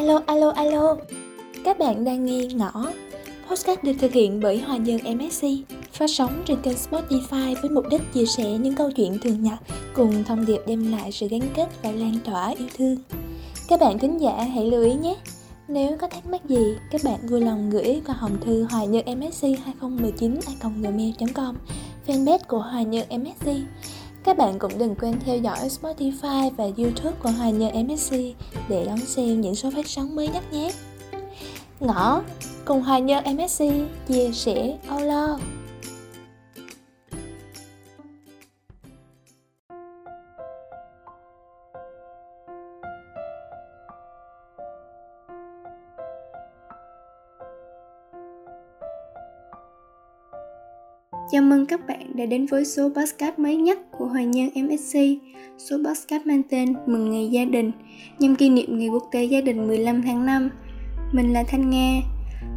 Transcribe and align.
Alo, 0.00 0.20
alo, 0.26 0.50
alo. 0.50 0.96
Các 1.64 1.78
bạn 1.78 2.04
đang 2.04 2.24
nghe 2.24 2.46
Ngõ. 2.46 2.86
Podcast 3.48 3.82
được 3.82 3.92
thực 3.98 4.12
hiện 4.12 4.40
bởi 4.40 4.58
Hòa 4.58 4.76
Nhân 4.76 4.98
MSC 5.18 5.46
Phát 5.92 6.10
sóng 6.10 6.42
trên 6.46 6.62
kênh 6.62 6.76
Spotify 6.76 7.54
với 7.62 7.70
mục 7.70 7.84
đích 7.90 8.00
chia 8.14 8.26
sẻ 8.26 8.44
những 8.44 8.74
câu 8.74 8.90
chuyện 8.90 9.18
thường 9.18 9.42
nhật 9.42 9.58
Cùng 9.94 10.24
thông 10.24 10.46
điệp 10.46 10.60
đem 10.66 10.92
lại 10.92 11.12
sự 11.12 11.28
gắn 11.28 11.40
kết 11.54 11.68
và 11.82 11.92
lan 11.92 12.14
tỏa 12.24 12.48
yêu 12.48 12.68
thương. 12.76 12.96
Các 13.68 13.80
bạn 13.80 13.98
thính 13.98 14.20
giả 14.20 14.48
hãy 14.54 14.70
lưu 14.70 14.82
ý 14.82 14.94
nhé. 14.94 15.16
Nếu 15.68 15.96
có 16.00 16.08
thắc 16.08 16.26
mắc 16.26 16.44
gì, 16.44 16.74
các 16.90 17.00
bạn 17.04 17.26
vui 17.28 17.40
lòng 17.40 17.70
gửi 17.70 18.02
qua 18.06 18.14
hòm 18.14 18.40
thư 18.40 18.66
hòa 18.70 18.84
nhân 18.84 19.04
msc 19.20 19.46
2019 19.64 20.40
gmail.com 20.82 21.56
fanpage 22.06 22.38
của 22.48 22.58
Hòa 22.58 22.82
Nhân 22.82 23.08
MSC. 23.10 23.48
Các 24.24 24.36
bạn 24.36 24.58
cũng 24.58 24.78
đừng 24.78 24.94
quên 24.94 25.20
theo 25.24 25.38
dõi 25.38 25.68
Spotify 25.68 26.50
và 26.56 26.64
YouTube 26.64 27.16
của 27.22 27.30
Hòa 27.30 27.50
Nhân 27.50 27.86
MSC 27.86 28.14
để 28.68 28.84
đón 28.86 28.98
xem 28.98 29.40
những 29.40 29.54
số 29.54 29.70
phát 29.70 29.86
sóng 29.86 30.16
mới 30.16 30.28
nhất 30.28 30.52
nhé. 30.52 30.72
Ngõ, 31.80 32.22
cùng 32.64 32.82
Hòa 32.82 32.98
Nhân 32.98 33.24
MSC 33.36 33.64
chia 34.08 34.30
sẻ, 34.32 34.78
âu 34.88 35.00
lo. 35.00 35.38
Chào 51.32 51.42
mừng 51.42 51.66
các 51.66 51.80
bạn 51.86 51.99
đã 52.14 52.26
đến 52.26 52.46
với 52.46 52.64
số 52.64 52.90
podcast 52.96 53.38
mới 53.38 53.56
nhất 53.56 53.78
của 53.90 54.06
Hoài 54.06 54.26
Nhân 54.26 54.48
MSC. 54.54 54.98
Số 55.58 55.76
podcast 55.76 56.26
mang 56.26 56.42
tên 56.50 56.74
Mừng 56.86 57.10
Ngày 57.10 57.28
Gia 57.30 57.44
Đình 57.44 57.72
nhằm 58.18 58.36
kỷ 58.36 58.50
niệm 58.50 58.78
Ngày 58.78 58.88
Quốc 58.88 59.08
tế 59.12 59.24
Gia 59.24 59.40
đình 59.40 59.68
15 59.68 60.02
tháng 60.02 60.26
5. 60.26 60.50
Mình 61.12 61.32
là 61.32 61.44
Thanh 61.48 61.70
Nga. 61.70 62.00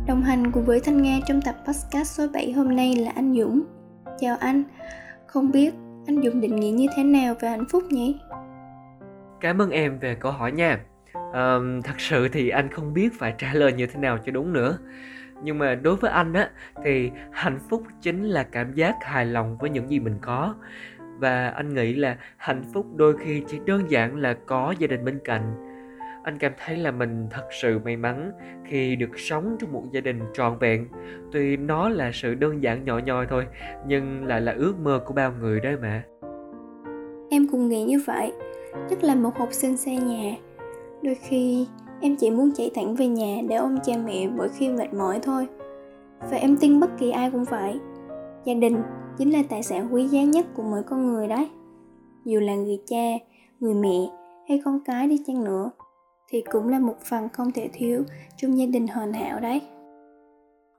Đồng 0.07 0.23
hành 0.23 0.51
cùng 0.51 0.65
với 0.65 0.79
Thanh 0.79 1.01
Nga 1.01 1.19
trong 1.27 1.41
tập 1.41 1.55
podcast 1.67 2.11
số 2.17 2.27
7 2.33 2.51
hôm 2.51 2.75
nay 2.75 2.95
là 2.95 3.11
anh 3.15 3.35
Dũng. 3.35 3.63
Chào 4.19 4.37
anh. 4.39 4.63
Không 5.27 5.51
biết 5.51 5.73
anh 6.07 6.21
Dũng 6.23 6.41
định 6.41 6.55
nghĩa 6.55 6.71
như 6.71 6.85
thế 6.95 7.03
nào 7.03 7.35
về 7.39 7.49
hạnh 7.49 7.65
phúc 7.71 7.83
nhỉ? 7.89 8.15
Cảm 9.41 9.61
ơn 9.61 9.69
em 9.69 9.99
về 9.99 10.15
câu 10.15 10.31
hỏi 10.31 10.51
nha. 10.51 10.79
Um, 11.13 11.81
thật 11.81 11.95
sự 11.97 12.27
thì 12.27 12.49
anh 12.49 12.69
không 12.71 12.93
biết 12.93 13.09
phải 13.19 13.33
trả 13.37 13.53
lời 13.53 13.73
như 13.73 13.87
thế 13.87 13.99
nào 13.99 14.17
cho 14.25 14.31
đúng 14.31 14.53
nữa 14.53 14.77
nhưng 15.43 15.57
mà 15.57 15.75
đối 15.75 15.95
với 15.95 16.11
anh 16.11 16.33
á, 16.33 16.49
thì 16.83 17.11
hạnh 17.31 17.59
phúc 17.69 17.83
chính 18.01 18.23
là 18.23 18.43
cảm 18.43 18.73
giác 18.73 18.95
hài 19.01 19.25
lòng 19.25 19.57
với 19.59 19.69
những 19.69 19.89
gì 19.89 19.99
mình 19.99 20.17
có. 20.21 20.55
Và 21.19 21.49
anh 21.49 21.73
nghĩ 21.73 21.93
là 21.93 22.17
hạnh 22.37 22.63
phúc 22.73 22.85
đôi 22.95 23.17
khi 23.17 23.43
chỉ 23.47 23.59
đơn 23.65 23.91
giản 23.91 24.17
là 24.17 24.33
có 24.45 24.73
gia 24.79 24.87
đình 24.87 25.05
bên 25.05 25.19
cạnh. 25.23 25.69
Anh 26.23 26.37
cảm 26.37 26.51
thấy 26.65 26.77
là 26.77 26.91
mình 26.91 27.27
thật 27.31 27.47
sự 27.61 27.79
may 27.79 27.97
mắn 27.97 28.31
khi 28.65 28.95
được 28.95 29.19
sống 29.19 29.55
trong 29.59 29.71
một 29.71 29.83
gia 29.91 30.01
đình 30.01 30.19
trọn 30.33 30.57
vẹn. 30.59 30.87
Tuy 31.31 31.57
nó 31.57 31.89
là 31.89 32.11
sự 32.13 32.35
đơn 32.35 32.63
giản 32.63 32.85
nhỏ 32.85 32.99
nhoi 33.05 33.27
thôi, 33.29 33.45
nhưng 33.87 34.25
lại 34.25 34.41
là 34.41 34.51
ước 34.51 34.79
mơ 34.79 34.99
của 35.05 35.13
bao 35.13 35.33
người 35.39 35.59
đấy 35.59 35.77
mà. 35.81 36.03
Em 37.29 37.47
cũng 37.51 37.69
nghĩ 37.69 37.83
như 37.83 38.01
vậy, 38.07 38.33
nhất 38.89 39.03
là 39.03 39.15
một 39.15 39.37
học 39.37 39.49
sinh 39.51 39.77
xa 39.77 39.91
nhà. 39.91 40.35
Đôi 41.01 41.15
khi 41.15 41.67
em 42.03 42.15
chỉ 42.15 42.31
muốn 42.31 42.51
chạy 42.55 42.71
thẳng 42.75 42.95
về 42.95 43.07
nhà 43.07 43.41
để 43.49 43.55
ôm 43.55 43.77
cha 43.83 43.93
mẹ 44.05 44.27
mỗi 44.27 44.49
khi 44.49 44.69
mệt 44.69 44.93
mỏi 44.93 45.19
thôi. 45.23 45.47
Và 46.31 46.37
em 46.37 46.57
tin 46.57 46.79
bất 46.79 46.89
kỳ 46.99 47.11
ai 47.11 47.31
cũng 47.31 47.43
vậy. 47.43 47.79
Gia 48.45 48.53
đình 48.53 48.81
chính 49.17 49.33
là 49.33 49.43
tài 49.49 49.63
sản 49.63 49.93
quý 49.93 50.07
giá 50.07 50.23
nhất 50.23 50.45
của 50.55 50.63
mỗi 50.63 50.83
con 50.83 51.13
người 51.13 51.27
đấy. 51.27 51.49
Dù 52.25 52.39
là 52.39 52.55
người 52.55 52.77
cha 52.87 53.03
người 53.59 53.73
mẹ 53.73 53.97
hay 54.49 54.61
con 54.65 54.79
cái 54.85 55.07
đi 55.07 55.23
chăng 55.27 55.43
nữa 55.43 55.71
thì 56.29 56.43
cũng 56.51 56.67
là 56.67 56.79
một 56.79 56.95
phần 57.09 57.29
không 57.29 57.51
thể 57.51 57.69
thiếu 57.73 58.03
trong 58.37 58.57
gia 58.57 58.65
đình 58.65 58.87
hoàn 58.87 59.13
hảo 59.13 59.39
đấy. 59.39 59.61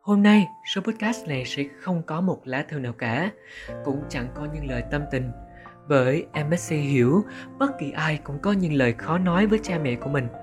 Hôm 0.00 0.22
nay, 0.22 0.49
số 0.75 0.81
podcast 0.81 1.28
này 1.28 1.44
sẽ 1.44 1.65
không 1.81 2.03
có 2.06 2.20
một 2.20 2.41
lá 2.44 2.65
thư 2.69 2.78
nào 2.78 2.93
cả, 2.93 3.31
cũng 3.84 4.03
chẳng 4.09 4.26
có 4.34 4.47
những 4.54 4.69
lời 4.69 4.82
tâm 4.91 5.03
tình. 5.10 5.31
Bởi 5.88 6.26
MSC 6.50 6.70
hiểu, 6.70 7.22
bất 7.59 7.78
kỳ 7.78 7.91
ai 7.91 8.19
cũng 8.25 8.38
có 8.43 8.53
những 8.53 8.72
lời 8.72 8.93
khó 8.93 9.19
nói 9.19 9.47
với 9.47 9.59
cha 9.62 9.78
mẹ 9.78 9.94
của 9.94 10.10
mình– 10.10 10.26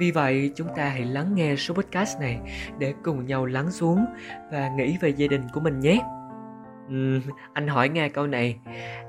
vì 0.00 0.10
vậy, 0.10 0.50
chúng 0.54 0.66
ta 0.76 0.84
hãy 0.84 1.04
lắng 1.04 1.34
nghe 1.34 1.56
số 1.56 1.74
podcast 1.74 2.20
này 2.20 2.38
để 2.78 2.94
cùng 3.04 3.26
nhau 3.26 3.46
lắng 3.46 3.70
xuống 3.70 4.04
và 4.52 4.70
nghĩ 4.76 4.96
về 5.00 5.08
gia 5.08 5.26
đình 5.26 5.42
của 5.54 5.60
mình 5.60 5.80
nhé. 5.80 6.02
Uhm, 6.86 7.20
anh 7.52 7.68
hỏi 7.68 7.88
nghe 7.88 8.08
câu 8.08 8.26
này, 8.26 8.56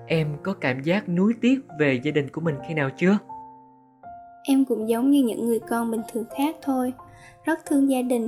em 0.07 0.27
có 0.43 0.53
cảm 0.53 0.83
giác 0.83 1.09
nuối 1.09 1.33
tiếc 1.41 1.59
về 1.79 1.99
gia 2.03 2.11
đình 2.11 2.29
của 2.29 2.41
mình 2.41 2.55
khi 2.67 2.73
nào 2.73 2.89
chưa? 2.97 3.17
Em 4.43 4.65
cũng 4.65 4.89
giống 4.89 5.11
như 5.11 5.23
những 5.23 5.45
người 5.45 5.59
con 5.59 5.91
bình 5.91 6.01
thường 6.11 6.25
khác 6.37 6.55
thôi, 6.61 6.93
rất 7.45 7.59
thương 7.65 7.89
gia 7.89 8.01
đình. 8.01 8.27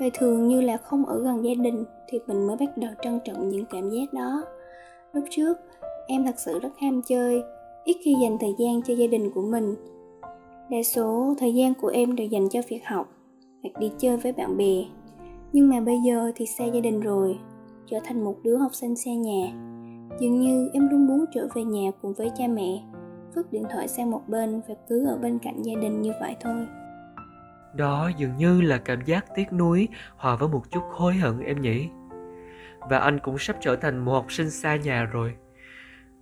Và 0.00 0.06
thường 0.14 0.48
như 0.48 0.60
là 0.60 0.76
không 0.76 1.06
ở 1.06 1.22
gần 1.22 1.44
gia 1.44 1.54
đình 1.54 1.84
thì 2.08 2.18
mình 2.26 2.46
mới 2.46 2.56
bắt 2.56 2.76
đầu 2.76 2.90
trân 3.02 3.20
trọng 3.24 3.48
những 3.48 3.64
cảm 3.70 3.90
giác 3.90 4.12
đó. 4.12 4.42
Lúc 5.12 5.24
trước, 5.30 5.58
em 6.06 6.24
thật 6.24 6.34
sự 6.38 6.58
rất 6.58 6.72
ham 6.80 7.02
chơi, 7.06 7.42
ít 7.84 7.96
khi 8.04 8.14
dành 8.22 8.36
thời 8.40 8.54
gian 8.58 8.82
cho 8.82 8.94
gia 8.94 9.06
đình 9.06 9.30
của 9.34 9.42
mình 9.42 9.74
Đa 10.70 10.82
số 10.82 11.34
thời 11.38 11.54
gian 11.54 11.74
của 11.74 11.88
em 11.88 12.16
đều 12.16 12.26
dành 12.26 12.48
cho 12.48 12.60
việc 12.68 12.80
học 12.86 13.08
hoặc 13.62 13.80
đi 13.80 13.92
chơi 13.98 14.16
với 14.16 14.32
bạn 14.32 14.56
bè. 14.56 14.84
Nhưng 15.52 15.68
mà 15.68 15.80
bây 15.80 15.98
giờ 16.06 16.32
thì 16.36 16.46
xa 16.46 16.64
gia 16.64 16.80
đình 16.80 17.00
rồi, 17.00 17.38
trở 17.86 17.98
thành 18.04 18.24
một 18.24 18.34
đứa 18.42 18.56
học 18.56 18.74
sinh 18.74 18.96
xa 18.96 19.10
nhà. 19.10 19.52
Dường 20.20 20.40
như 20.40 20.70
em 20.72 20.88
luôn 20.88 21.06
muốn 21.06 21.24
trở 21.34 21.48
về 21.54 21.64
nhà 21.64 21.90
cùng 22.02 22.12
với 22.12 22.30
cha 22.38 22.46
mẹ, 22.48 22.82
vứt 23.34 23.52
điện 23.52 23.64
thoại 23.70 23.88
sang 23.88 24.10
một 24.10 24.20
bên 24.28 24.60
và 24.68 24.74
cứ 24.88 25.06
ở 25.06 25.16
bên 25.16 25.38
cạnh 25.38 25.62
gia 25.62 25.74
đình 25.80 26.02
như 26.02 26.12
vậy 26.20 26.36
thôi. 26.40 26.66
Đó 27.74 28.10
dường 28.18 28.36
như 28.36 28.60
là 28.60 28.78
cảm 28.78 29.00
giác 29.04 29.24
tiếc 29.34 29.52
nuối 29.52 29.88
hòa 30.16 30.36
với 30.36 30.48
một 30.48 30.62
chút 30.70 30.82
hối 30.90 31.14
hận 31.14 31.40
em 31.40 31.60
nhỉ? 31.60 31.88
Và 32.90 32.98
anh 32.98 33.18
cũng 33.18 33.38
sắp 33.38 33.56
trở 33.60 33.76
thành 33.76 33.98
một 33.98 34.12
học 34.12 34.32
sinh 34.32 34.50
xa 34.50 34.76
nhà 34.76 35.04
rồi. 35.04 35.34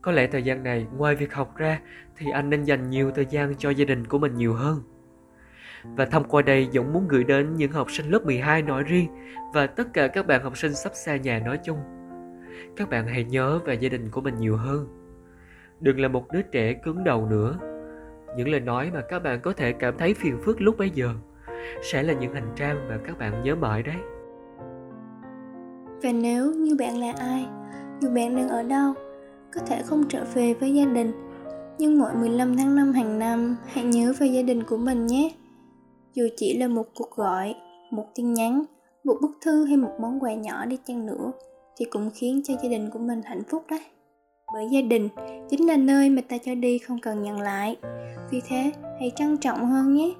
Có 0.08 0.12
lẽ 0.12 0.26
thời 0.26 0.42
gian 0.42 0.62
này 0.62 0.86
ngoài 0.96 1.14
việc 1.14 1.34
học 1.34 1.56
ra 1.56 1.80
thì 2.16 2.30
anh 2.30 2.50
nên 2.50 2.64
dành 2.64 2.90
nhiều 2.90 3.10
thời 3.10 3.26
gian 3.30 3.54
cho 3.58 3.70
gia 3.70 3.84
đình 3.84 4.06
của 4.06 4.18
mình 4.18 4.34
nhiều 4.34 4.54
hơn. 4.54 4.82
Và 5.84 6.06
thông 6.06 6.28
qua 6.28 6.42
đây 6.42 6.68
Dũng 6.72 6.92
muốn 6.92 7.08
gửi 7.08 7.24
đến 7.24 7.54
những 7.56 7.72
học 7.72 7.90
sinh 7.90 8.10
lớp 8.10 8.26
12 8.26 8.62
nói 8.62 8.82
riêng 8.82 9.08
và 9.54 9.66
tất 9.66 9.92
cả 9.92 10.08
các 10.08 10.26
bạn 10.26 10.42
học 10.42 10.56
sinh 10.56 10.74
sắp 10.74 10.92
xa 10.94 11.16
nhà 11.16 11.38
nói 11.38 11.58
chung. 11.64 11.78
Các 12.76 12.90
bạn 12.90 13.06
hãy 13.06 13.24
nhớ 13.24 13.58
về 13.64 13.74
gia 13.74 13.88
đình 13.88 14.10
của 14.10 14.20
mình 14.20 14.34
nhiều 14.38 14.56
hơn. 14.56 14.88
Đừng 15.80 16.00
là 16.00 16.08
một 16.08 16.32
đứa 16.32 16.42
trẻ 16.42 16.72
cứng 16.72 17.04
đầu 17.04 17.26
nữa. 17.26 17.58
Những 18.36 18.48
lời 18.48 18.60
nói 18.60 18.90
mà 18.94 19.00
các 19.08 19.22
bạn 19.22 19.40
có 19.40 19.52
thể 19.52 19.72
cảm 19.72 19.98
thấy 19.98 20.14
phiền 20.14 20.38
phức 20.44 20.60
lúc 20.60 20.78
bấy 20.78 20.90
giờ 20.90 21.14
sẽ 21.82 22.02
là 22.02 22.12
những 22.12 22.34
hành 22.34 22.52
trang 22.56 22.88
mà 22.88 22.98
các 23.06 23.18
bạn 23.18 23.42
nhớ 23.42 23.54
mãi 23.54 23.82
đấy. 23.82 23.96
Và 26.02 26.12
nếu 26.12 26.52
như 26.54 26.76
bạn 26.78 26.98
là 26.98 27.12
ai, 27.18 27.46
dù 28.00 28.10
bạn 28.14 28.36
đang 28.36 28.48
ở 28.48 28.62
đâu, 28.62 28.94
có 29.54 29.60
thể 29.66 29.82
không 29.82 30.08
trở 30.08 30.24
về 30.34 30.54
với 30.54 30.74
gia 30.74 30.84
đình. 30.84 31.12
Nhưng 31.78 31.98
mỗi 31.98 32.14
15 32.14 32.56
tháng 32.56 32.76
5 32.76 32.92
hàng 32.92 33.18
năm, 33.18 33.56
hãy 33.66 33.84
nhớ 33.84 34.12
về 34.18 34.26
gia 34.26 34.42
đình 34.42 34.62
của 34.62 34.76
mình 34.76 35.06
nhé. 35.06 35.30
Dù 36.14 36.28
chỉ 36.36 36.58
là 36.58 36.68
một 36.68 36.86
cuộc 36.94 37.10
gọi, 37.10 37.54
một 37.90 38.04
tin 38.14 38.34
nhắn, 38.34 38.64
một 39.04 39.16
bức 39.22 39.30
thư 39.42 39.64
hay 39.64 39.76
một 39.76 39.92
món 40.00 40.20
quà 40.20 40.34
nhỏ 40.34 40.64
đi 40.64 40.78
chăng 40.86 41.06
nữa, 41.06 41.32
thì 41.76 41.84
cũng 41.90 42.10
khiến 42.14 42.40
cho 42.44 42.54
gia 42.62 42.68
đình 42.68 42.90
của 42.90 42.98
mình 42.98 43.22
hạnh 43.24 43.42
phúc 43.50 43.64
đấy. 43.70 43.80
Bởi 44.52 44.66
gia 44.70 44.80
đình 44.80 45.08
chính 45.50 45.66
là 45.66 45.76
nơi 45.76 46.10
mà 46.10 46.22
ta 46.28 46.38
cho 46.38 46.54
đi 46.54 46.78
không 46.78 46.98
cần 47.00 47.22
nhận 47.22 47.40
lại. 47.40 47.76
Vì 48.30 48.40
thế, 48.48 48.72
hãy 49.00 49.12
trân 49.16 49.36
trọng 49.36 49.66
hơn 49.66 49.94
nhé. 49.94 50.14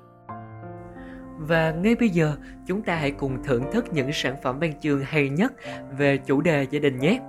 Và 1.39 1.73
ngay 1.73 1.95
bây 1.95 2.09
giờ, 2.09 2.33
chúng 2.67 2.83
ta 2.83 2.95
hãy 2.95 3.11
cùng 3.11 3.39
thưởng 3.45 3.63
thức 3.73 3.85
những 3.93 4.11
sản 4.13 4.37
phẩm 4.43 4.61
ban 4.61 4.81
chương 4.81 5.01
hay 5.05 5.29
nhất 5.29 5.53
về 5.99 6.17
chủ 6.17 6.41
đề 6.41 6.67
gia 6.71 6.79
đình 6.79 6.99
nhé 6.99 7.21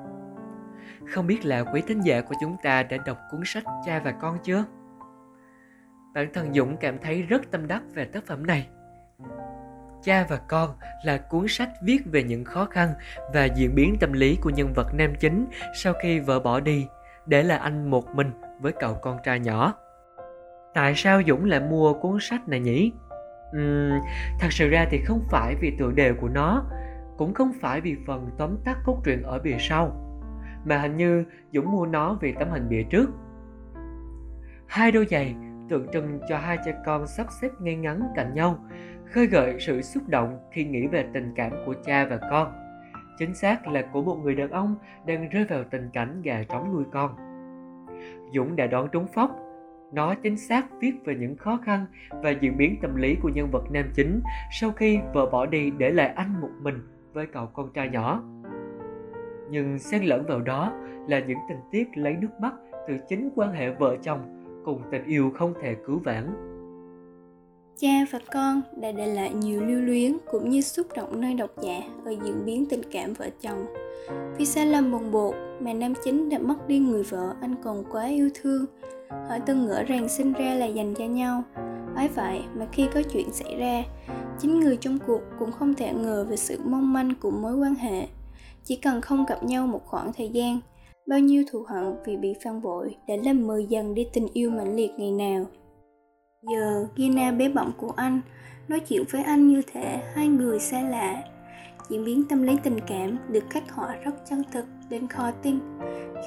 không 1.12 1.28
biết 1.28 1.46
là 1.46 1.64
quý 1.64 1.82
thính 1.88 2.02
giả 2.02 2.22
của 2.22 2.36
chúng 2.42 2.58
ta 2.64 2.84
đã 2.84 2.98
đọc 3.06 3.18
cuốn 3.32 3.42
sách 3.46 3.64
Cha 3.86 4.02
và 4.06 4.12
Con 4.12 4.38
chưa? 4.44 4.64
Bản 6.14 6.34
thân 6.34 6.54
Dũng 6.54 6.78
cảm 6.78 6.98
thấy 6.98 7.22
rất 7.22 7.52
tâm 7.52 7.68
đắc 7.68 7.82
về 7.94 8.06
tác 8.06 8.26
phẩm 8.26 8.48
này. 8.48 8.68
Cha 10.04 10.26
và 10.30 10.38
Con 10.38 10.70
là 11.04 11.18
cuốn 11.18 11.46
sách 11.48 11.70
viết 11.84 12.02
về 12.06 12.24
những 12.24 12.44
khó 12.44 12.66
khăn 12.66 12.94
và 13.34 13.46
diễn 13.46 13.76
biến 13.76 13.96
tâm 14.00 14.14
lý 14.14 14.38
của 14.42 14.50
nhân 14.50 14.74
vật 14.76 14.94
nam 14.94 15.14
chính 15.20 15.46
sau 15.76 15.94
khi 16.02 16.20
vợ 16.20 16.40
bỏ 16.40 16.60
đi, 16.60 16.88
để 17.26 17.44
là 17.44 17.58
anh 17.58 17.90
một 17.90 18.16
mình 18.16 18.32
với 18.60 18.72
cậu 18.80 18.94
con 18.94 19.18
trai 19.24 19.40
nhỏ. 19.40 19.74
Tại 20.74 20.94
sao 20.96 21.22
Dũng 21.28 21.46
lại 21.46 21.60
mua 21.60 21.94
cuốn 21.94 22.18
sách 22.22 22.48
này 22.48 22.60
nhỉ? 22.60 22.92
Uhm, 23.58 24.00
thật 24.40 24.48
sự 24.52 24.70
ra 24.70 24.86
thì 24.92 25.02
không 25.06 25.22
phải 25.30 25.56
vì 25.62 25.76
tựa 25.80 25.92
đề 25.92 26.14
của 26.14 26.30
nó, 26.30 26.64
cũng 27.18 27.34
không 27.34 27.52
phải 27.62 27.82
vì 27.82 27.96
phần 28.08 28.30
tóm 28.38 28.58
tắt 28.66 28.78
cốt 28.86 29.02
truyện 29.06 29.24
ở 29.24 29.40
bìa 29.40 29.58
sau 29.60 30.09
mà 30.66 30.78
hình 30.78 30.98
như 30.98 31.26
Dũng 31.54 31.72
mua 31.72 31.86
nó 31.86 32.18
vì 32.22 32.34
tấm 32.34 32.50
hình 32.50 32.70
bìa 32.70 32.84
trước. 32.84 33.10
Hai 34.68 34.92
đôi 34.92 35.06
giày 35.06 35.36
tượng 35.70 35.88
trưng 35.94 36.20
cho 36.30 36.38
hai 36.38 36.58
cha 36.66 36.72
con 36.86 37.08
sắp 37.08 37.28
xếp 37.42 37.50
ngay 37.60 37.76
ngắn 37.76 38.02
cạnh 38.16 38.34
nhau, 38.34 38.60
khơi 39.06 39.28
gợi 39.28 39.56
sự 39.60 39.82
xúc 39.82 40.04
động 40.08 40.40
khi 40.52 40.66
nghĩ 40.66 40.88
về 40.88 41.06
tình 41.14 41.34
cảm 41.36 41.52
của 41.66 41.74
cha 41.86 42.06
và 42.10 42.20
con. 42.30 42.54
Chính 43.18 43.36
xác 43.36 43.68
là 43.68 43.82
của 43.82 44.02
một 44.02 44.16
người 44.16 44.36
đàn 44.36 44.52
ông 44.52 44.76
đang 45.06 45.30
rơi 45.30 45.46
vào 45.46 45.64
tình 45.64 45.90
cảnh 45.94 46.22
gà 46.22 46.44
trống 46.50 46.74
nuôi 46.74 46.84
con. 46.92 47.16
Dũng 48.34 48.56
đã 48.56 48.68
đoán 48.68 48.88
trúng 48.92 49.08
phóc, 49.08 49.40
nó 49.94 50.16
chính 50.16 50.38
xác 50.38 50.66
viết 50.80 50.94
về 51.06 51.16
những 51.16 51.38
khó 51.38 51.60
khăn 51.64 51.86
và 52.12 52.30
diễn 52.30 52.58
biến 52.58 52.76
tâm 52.82 52.96
lý 52.96 53.16
của 53.16 53.30
nhân 53.30 53.50
vật 53.52 53.64
nam 53.72 53.86
chính 53.96 54.22
sau 54.60 54.72
khi 54.72 55.00
vợ 55.14 55.30
bỏ 55.32 55.46
đi 55.46 55.72
để 55.78 55.92
lại 55.92 56.08
anh 56.16 56.42
một 56.42 56.52
mình 56.62 56.80
với 57.14 57.26
cậu 57.26 57.46
con 57.46 57.74
trai 57.74 57.90
nhỏ. 57.90 58.24
Nhưng 59.52 59.80
xen 59.80 60.04
lẫn 60.04 60.26
vào 60.28 60.42
đó 60.42 60.74
là 61.08 61.20
những 61.20 61.38
tình 61.50 61.60
tiết 61.72 61.88
lấy 61.98 62.14
nước 62.14 62.40
mắt 62.42 62.54
từ 62.88 62.94
chính 63.10 63.30
quan 63.36 63.54
hệ 63.54 63.70
vợ 63.70 63.98
chồng 64.04 64.20
cùng 64.66 64.82
tình 64.92 65.06
yêu 65.06 65.32
không 65.36 65.54
thể 65.62 65.76
cứu 65.88 66.00
vãn. 66.04 66.46
Cha 67.78 68.06
và 68.12 68.20
con 68.34 68.62
đã 68.82 68.92
để 68.92 69.08
lại 69.08 69.34
nhiều 69.34 69.62
lưu 69.62 69.82
luyến 69.82 70.18
cũng 70.32 70.50
như 70.50 70.62
xúc 70.62 70.88
động 70.96 71.22
nơi 71.22 71.34
độc 71.34 71.50
giả 71.62 71.82
ở 72.06 72.12
diễn 72.12 72.46
biến 72.46 72.66
tình 72.70 72.82
cảm 72.92 73.14
vợ 73.14 73.30
chồng. 73.42 73.66
Vì 74.38 74.46
sai 74.46 74.66
lầm 74.66 74.92
bồng 74.92 75.12
bột 75.12 75.36
mà 75.60 75.74
nam 75.74 75.94
chính 76.04 76.30
đã 76.30 76.38
mất 76.40 76.68
đi 76.68 76.80
người 76.80 77.04
vợ 77.04 77.36
anh 77.42 77.56
còn 77.64 77.84
quá 77.92 78.08
yêu 78.08 78.30
thương. 78.34 78.66
Họ 79.10 79.38
từng 79.46 79.66
ngỡ 79.66 79.84
rằng 79.84 80.10
sinh 80.10 80.34
ra 80.34 80.54
là 80.54 80.66
dành 80.66 80.94
cho 80.96 81.06
nhau. 81.06 81.44
Ấy 81.96 82.08
vậy 82.16 82.42
mà 82.56 82.68
khi 82.72 82.88
có 82.94 83.02
chuyện 83.14 83.32
xảy 83.32 83.56
ra, 83.58 83.84
chính 84.40 84.60
người 84.60 84.78
trong 84.78 84.98
cuộc 85.08 85.22
cũng 85.40 85.52
không 85.52 85.74
thể 85.74 85.94
ngờ 85.94 86.26
về 86.30 86.36
sự 86.36 86.60
mong 86.66 86.94
manh 86.94 87.14
của 87.22 87.32
mối 87.32 87.56
quan 87.56 87.76
hệ. 87.76 88.08
Chỉ 88.70 88.76
cần 88.76 89.02
không 89.02 89.26
gặp 89.26 89.44
nhau 89.44 89.68
một 89.68 89.82
khoảng 89.86 90.14
thời 90.14 90.30
gian, 90.30 90.60
bao 91.08 91.20
nhiêu 91.20 91.44
thù 91.52 91.64
hận 91.68 91.96
vì 92.06 92.18
bị 92.18 92.34
phản 92.44 92.62
bội 92.62 92.96
đã 93.08 93.16
làm 93.24 93.48
mờ 93.48 93.62
dần 93.70 93.96
đi 93.96 94.08
tình 94.14 94.28
yêu 94.34 94.52
mãnh 94.52 94.76
liệt 94.76 94.92
ngày 94.98 95.12
nào. 95.12 95.46
Giờ 96.42 96.86
Gina 96.98 97.32
bé 97.32 97.50
bỏng 97.50 97.72
của 97.78 97.92
anh 97.96 98.22
nói 98.68 98.80
chuyện 98.80 99.04
với 99.12 99.24
anh 99.24 99.48
như 99.48 99.62
thể 99.74 100.02
hai 100.14 100.28
người 100.28 100.60
xa 100.60 100.82
lạ. 100.82 101.24
Diễn 101.90 102.06
biến 102.06 102.24
tâm 102.30 102.44
lý 102.44 102.58
tình 102.64 102.80
cảm 102.88 103.18
được 103.30 103.44
khắc 103.50 103.72
họa 103.72 103.96
rất 104.04 104.12
chân 104.30 104.44
thực 104.52 104.66
đến 104.90 105.08
khó 105.08 105.32
tin, 105.32 105.60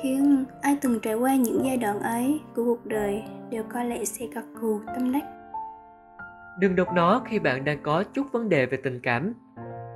khiến 0.03 0.45
ai 0.63 0.77
từng 0.81 1.01
trải 1.01 1.15
qua 1.15 1.37
những 1.37 1.61
giai 1.65 1.77
đoạn 1.77 2.01
ấy 2.01 2.41
của 2.57 2.65
cuộc 2.65 2.87
đời 2.87 3.23
đều 3.51 3.65
có 3.69 3.83
lẽ 3.83 4.05
sẽ 4.05 4.27
gật 4.27 4.47
gù 4.61 4.81
tâm 4.87 5.13
đắc. 5.13 5.25
Đừng 6.61 6.77
đọc 6.77 6.89
nó 6.95 7.23
khi 7.29 7.39
bạn 7.39 7.65
đang 7.65 7.83
có 7.83 8.05
chút 8.15 8.27
vấn 8.33 8.49
đề 8.49 8.67
về 8.67 8.79
tình 8.85 9.01
cảm, 9.03 9.35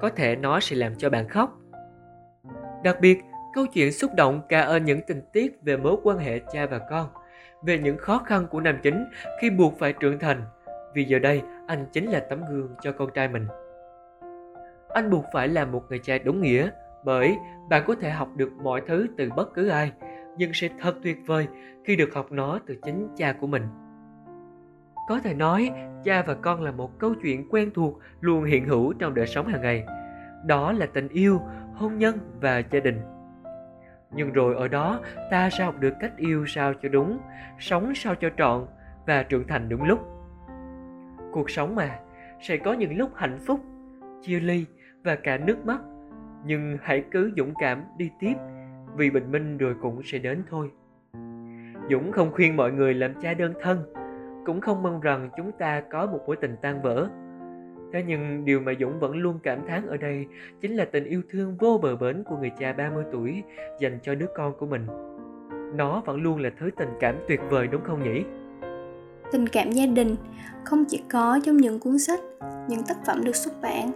có 0.01 0.11
thể 0.17 0.37
nó 0.37 0.61
sẽ 0.61 0.77
làm 0.77 0.95
cho 0.95 1.11
bạn 1.11 1.29
khóc. 1.29 1.59
Đặc 2.87 3.01
biệt, 3.01 3.25
câu 3.55 3.67
chuyện 3.67 3.93
xúc 3.93 4.11
động 4.17 4.41
cả 4.49 4.61
ở 4.61 4.79
những 4.79 5.01
tình 5.07 5.23
tiết 5.33 5.59
về 5.63 5.77
mối 5.77 5.97
quan 6.03 6.19
hệ 6.19 6.39
cha 6.39 6.67
và 6.67 6.79
con– 6.91 7.09
về 7.63 7.79
những 7.79 7.99
khó 7.99 8.19
khăn 8.19 8.47
của 8.51 8.61
nam 8.61 8.77
chính 8.83 9.05
khi 9.41 9.51
buộc 9.51 9.79
phải 9.79 9.93
trưởng 9.93 10.19
thành, 10.19 10.43
vì 10.95 11.05
giờ 11.05 11.19
đây 11.19 11.43
anh 11.67 11.87
chính 11.93 12.11
là 12.11 12.21
tấm 12.21 12.41
gương 12.51 12.75
cho 12.81 12.93
con 12.93 13.11
trai 13.15 13.29
mình. 13.29 13.47
Anh 14.89 15.11
buộc 15.11 15.25
phải 15.33 15.49
là 15.49 15.65
một 15.65 15.85
người 15.89 15.99
cha 15.99 16.19
đúng 16.25 16.41
nghĩa, 16.41 16.71
bởi 17.05 17.37
bạn 17.69 17.83
có 17.87 17.95
thể 18.01 18.11
học 18.11 18.29
được 18.37 18.53
mọi 18.63 18.83
thứ 18.87 19.07
từ 19.17 19.31
bất 19.37 19.55
cứ 19.55 19.69
ai, 19.69 19.93
nhưng 20.39 20.51
sẽ 20.55 20.69
thật 20.81 20.95
tuyệt 21.03 21.17
vời 21.27 21.47
khi 21.85 21.97
được 21.97 22.15
học 22.15 22.33
nó 22.33 22.59
từ 22.67 22.77
chính 22.85 23.09
cha 23.17 23.33
của 23.33 23.47
mình. 23.47 23.63
Có 25.09 25.21
thể 25.25 25.35
nói, 25.35 25.71
cha 26.05 26.23
và 26.27 26.35
con 26.35 26.63
là 26.63 26.71
một 26.71 26.99
câu 26.99 27.15
chuyện 27.23 27.49
quen 27.49 27.71
thuộc 27.75 27.99
luôn 28.21 28.45
hiện 28.45 28.69
hữu 28.69 28.93
trong 28.93 29.15
đời 29.15 29.27
sống 29.27 29.47
hàng 29.47 29.63
ngày. 29.63 29.87
Đó 30.45 30.73
là 30.73 30.87
tình 30.87 31.09
yêu, 31.09 31.41
hôn 31.77 31.99
nhân 31.99 32.19
và 32.41 32.63
gia 32.71 32.81
đình. 32.81 33.01
Nhưng 34.11 34.33
rồi 34.33 34.55
ở 34.55 34.69
đó, 34.69 35.01
ta 35.31 35.51
sẽ 35.51 35.65
học 35.65 35.75
được 35.81 35.95
cách 36.01 36.13
yêu 36.17 36.47
sao 36.47 36.75
cho 36.83 36.89
đúng, 36.89 37.19
sống 37.59 37.95
sao 37.95 38.15
cho 38.15 38.31
trọn 38.39 38.67
và 39.07 39.23
trưởng 39.23 39.47
thành 39.47 39.69
đúng 39.69 39.83
lúc. 39.85 40.01
Cuộc 41.33 41.51
sống 41.51 41.75
mà, 41.75 41.99
sẽ 42.41 42.57
có 42.57 42.73
những 42.73 42.99
lúc 42.99 43.11
hạnh 43.15 43.39
phúc, 43.47 43.61
chia 44.23 44.41
ly 44.41 44.65
và 45.05 45.17
cả 45.17 45.37
nước 45.37 45.67
mắt. 45.67 45.81
Nhưng 46.45 46.79
hãy 46.83 47.05
cứ 47.11 47.33
dũng 47.37 47.55
cảm 47.59 47.85
đi 47.97 48.11
tiếp, 48.21 48.35
vì 48.97 49.11
bình 49.11 49.31
minh 49.31 49.59
rồi 49.59 49.75
cũng 49.83 50.01
sẽ 50.05 50.19
đến 50.19 50.43
thôi. 50.51 50.71
Dũng 51.91 52.13
không 52.13 52.33
khuyên 52.33 52.57
mọi 52.57 52.73
người 52.73 52.95
làm 52.95 53.15
cha 53.23 53.35
đơn 53.35 53.53
thân, 53.63 53.93
cũng 54.47 54.61
không 54.61 54.83
mong 54.83 55.01
rằng 55.01 55.31
chúng 55.37 55.53
ta 55.53 55.83
có 55.91 56.07
một 56.07 56.21
mối 56.27 56.37
tình 56.37 56.57
tan 56.63 56.83
vỡ. 56.83 57.09
Thế 57.93 58.05
nhưng 58.07 58.45
điều 58.45 58.61
mà 58.61 58.73
Dũng 58.81 59.01
vẫn 59.01 59.17
luôn 59.17 59.39
cảm 59.43 59.67
thán 59.69 59.87
ở 59.87 59.97
đây 59.97 60.27
chính 60.61 60.77
là 60.77 60.85
tình 60.85 61.05
yêu 61.05 61.23
thương 61.31 61.57
vô 61.57 61.79
bờ 61.83 61.97
bến 61.97 62.25
của 62.25 62.37
người 62.37 62.51
cha 62.59 62.73
30 62.73 63.05
tuổi 63.13 63.43
dành 63.81 63.99
cho 64.03 64.15
đứa 64.15 64.27
con 64.35 64.55
của 64.59 64.67
mình. 64.67 64.87
Nó 65.75 66.03
vẫn 66.07 66.23
luôn 66.23 66.41
là 66.41 66.51
thứ 66.61 66.71
tình 66.77 66.91
cảm 67.01 67.17
tuyệt 67.29 67.41
vời 67.51 67.67
đúng 67.67 67.85
không 67.85 68.03
nhỉ? 68.03 68.25
Tình 69.33 69.47
cảm 69.47 69.71
gia 69.71 69.87
đình 69.87 70.17
không 70.65 70.85
chỉ 70.89 71.03
có 71.11 71.41
trong 71.45 71.57
những 71.57 71.81
cuốn 71.81 71.99
sách, 71.99 72.21
những 72.69 72.83
tác 72.89 72.97
phẩm 73.07 73.25
được 73.25 73.37
xuất 73.37 73.55
bản, 73.63 73.93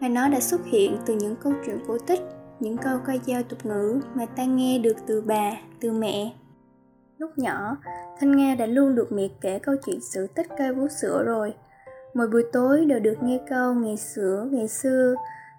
mà 0.00 0.08
nó 0.08 0.28
đã 0.28 0.40
xuất 0.40 0.60
hiện 0.66 0.96
từ 1.06 1.14
những 1.14 1.36
câu 1.36 1.52
chuyện 1.66 1.78
cổ 1.86 1.98
tích, 2.06 2.20
những 2.60 2.76
câu 2.76 2.98
ca 3.06 3.12
dao 3.26 3.42
tục 3.42 3.66
ngữ 3.66 4.00
mà 4.14 4.26
ta 4.26 4.44
nghe 4.44 4.78
được 4.78 4.96
từ 5.06 5.20
bà, 5.26 5.52
từ 5.80 5.92
mẹ. 5.92 6.32
Lúc 7.18 7.38
nhỏ, 7.38 7.76
Thanh 8.20 8.36
Nga 8.36 8.54
đã 8.54 8.66
luôn 8.66 8.94
được 8.94 9.12
mẹ 9.12 9.28
kể 9.40 9.58
câu 9.58 9.74
chuyện 9.86 10.00
sự 10.00 10.26
tích 10.26 10.46
cây 10.58 10.74
vú 10.74 10.88
sữa 10.88 11.22
rồi, 11.26 11.54
Mỗi 12.14 12.28
buổi 12.28 12.44
tối 12.52 12.84
đều 12.84 13.00
được 13.00 13.22
nghe 13.22 13.40
câu 13.48 13.74
ngày 13.74 13.96
xưa, 13.96 14.48
ngày 14.50 14.68
xưa. 14.68 15.14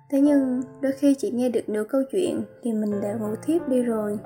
Thế 0.10 0.22
nhưng 0.22 0.62
đôi 0.82 0.92
khi 0.92 1.16
chỉ 1.18 1.32
nghe 1.32 1.50
được 1.50 1.70
nửa 1.70 1.84
câu 1.84 2.02
chuyện 2.12 2.42
thì 2.64 2.74
mình 2.74 3.02
đã 3.02 3.14
ngủ 3.14 3.36
thiếp 3.44 3.70
đi 3.70 3.84
rồi. 3.84 4.20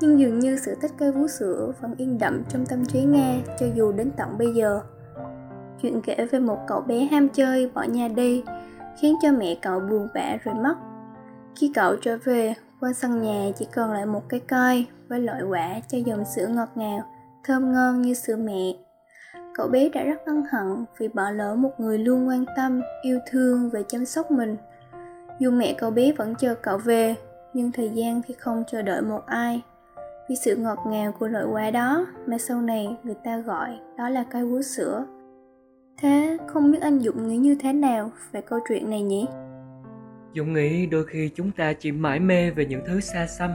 Nhưng 0.00 0.18
dường 0.18 0.38
như 0.38 0.58
sự 0.58 0.74
tích 0.80 0.90
cây 0.98 1.12
vú 1.12 1.28
sữa 1.28 1.72
vẫn 1.80 1.94
yên 1.96 2.18
đậm 2.18 2.42
trong 2.48 2.66
tâm 2.66 2.84
trí 2.84 3.04
Nga 3.04 3.40
cho 3.60 3.66
dù 3.74 3.92
đến 3.92 4.10
tận 4.16 4.38
bây 4.38 4.54
giờ. 4.54 4.80
Chuyện 5.82 6.00
kể 6.02 6.26
về 6.30 6.38
một 6.38 6.58
cậu 6.66 6.80
bé 6.80 7.04
ham 7.04 7.28
chơi 7.28 7.70
bỏ 7.74 7.82
nhà 7.82 8.08
đi 8.08 8.42
khiến 9.00 9.14
cho 9.22 9.32
mẹ 9.32 9.54
cậu 9.62 9.80
buồn 9.80 10.08
bã 10.14 10.36
rồi 10.44 10.54
mất. 10.54 10.74
Khi 11.56 11.72
cậu 11.74 11.96
trở 11.96 12.18
về, 12.24 12.54
qua 12.80 12.92
sân 12.92 13.22
nhà 13.22 13.50
chỉ 13.56 13.66
còn 13.74 13.92
lại 13.92 14.06
một 14.06 14.28
cái 14.28 14.40
coi 14.40 14.86
với 15.08 15.20
loại 15.20 15.42
quả 15.42 15.80
cho 15.88 15.98
dòng 15.98 16.24
sữa 16.36 16.46
ngọt 16.46 16.68
ngào, 16.74 17.00
thơm 17.44 17.72
ngon 17.72 18.02
như 18.02 18.14
sữa 18.14 18.36
mẹ 18.36 18.72
cậu 19.58 19.68
bé 19.68 19.88
đã 19.88 20.04
rất 20.04 20.24
ân 20.24 20.42
hận 20.50 20.84
vì 20.98 21.08
bỏ 21.08 21.30
lỡ 21.30 21.54
một 21.54 21.80
người 21.80 21.98
luôn 21.98 22.28
quan 22.28 22.44
tâm, 22.56 22.80
yêu 23.02 23.18
thương 23.30 23.70
và 23.70 23.82
chăm 23.88 24.04
sóc 24.04 24.30
mình. 24.30 24.56
Dù 25.38 25.50
mẹ 25.50 25.74
cậu 25.78 25.90
bé 25.90 26.12
vẫn 26.12 26.34
chờ 26.34 26.54
cậu 26.54 26.78
về, 26.78 27.14
nhưng 27.54 27.72
thời 27.72 27.90
gian 27.90 28.22
thì 28.26 28.34
không 28.38 28.64
chờ 28.70 28.82
đợi 28.82 29.02
một 29.02 29.26
ai. 29.26 29.62
Vì 30.28 30.36
sự 30.36 30.56
ngọt 30.56 30.78
ngào 30.86 31.12
của 31.12 31.28
loại 31.28 31.44
quả 31.52 31.70
đó 31.70 32.06
mà 32.26 32.38
sau 32.38 32.60
này 32.60 32.96
người 33.02 33.14
ta 33.24 33.38
gọi 33.38 33.78
đó 33.98 34.08
là 34.08 34.24
cây 34.30 34.44
vú 34.44 34.62
sữa. 34.62 35.06
Thế 35.98 36.38
không 36.46 36.72
biết 36.72 36.78
anh 36.80 36.98
dũng 36.98 37.28
nghĩ 37.28 37.36
như 37.36 37.56
thế 37.60 37.72
nào 37.72 38.10
về 38.32 38.40
câu 38.40 38.58
chuyện 38.68 38.90
này 38.90 39.02
nhỉ? 39.02 39.26
Dũng 40.34 40.52
nghĩ 40.52 40.86
đôi 40.86 41.06
khi 41.06 41.30
chúng 41.34 41.50
ta 41.50 41.72
chỉ 41.72 41.92
mãi 41.92 42.20
mê 42.20 42.50
về 42.50 42.66
những 42.66 42.82
thứ 42.86 43.00
xa 43.00 43.26
xăm, 43.26 43.50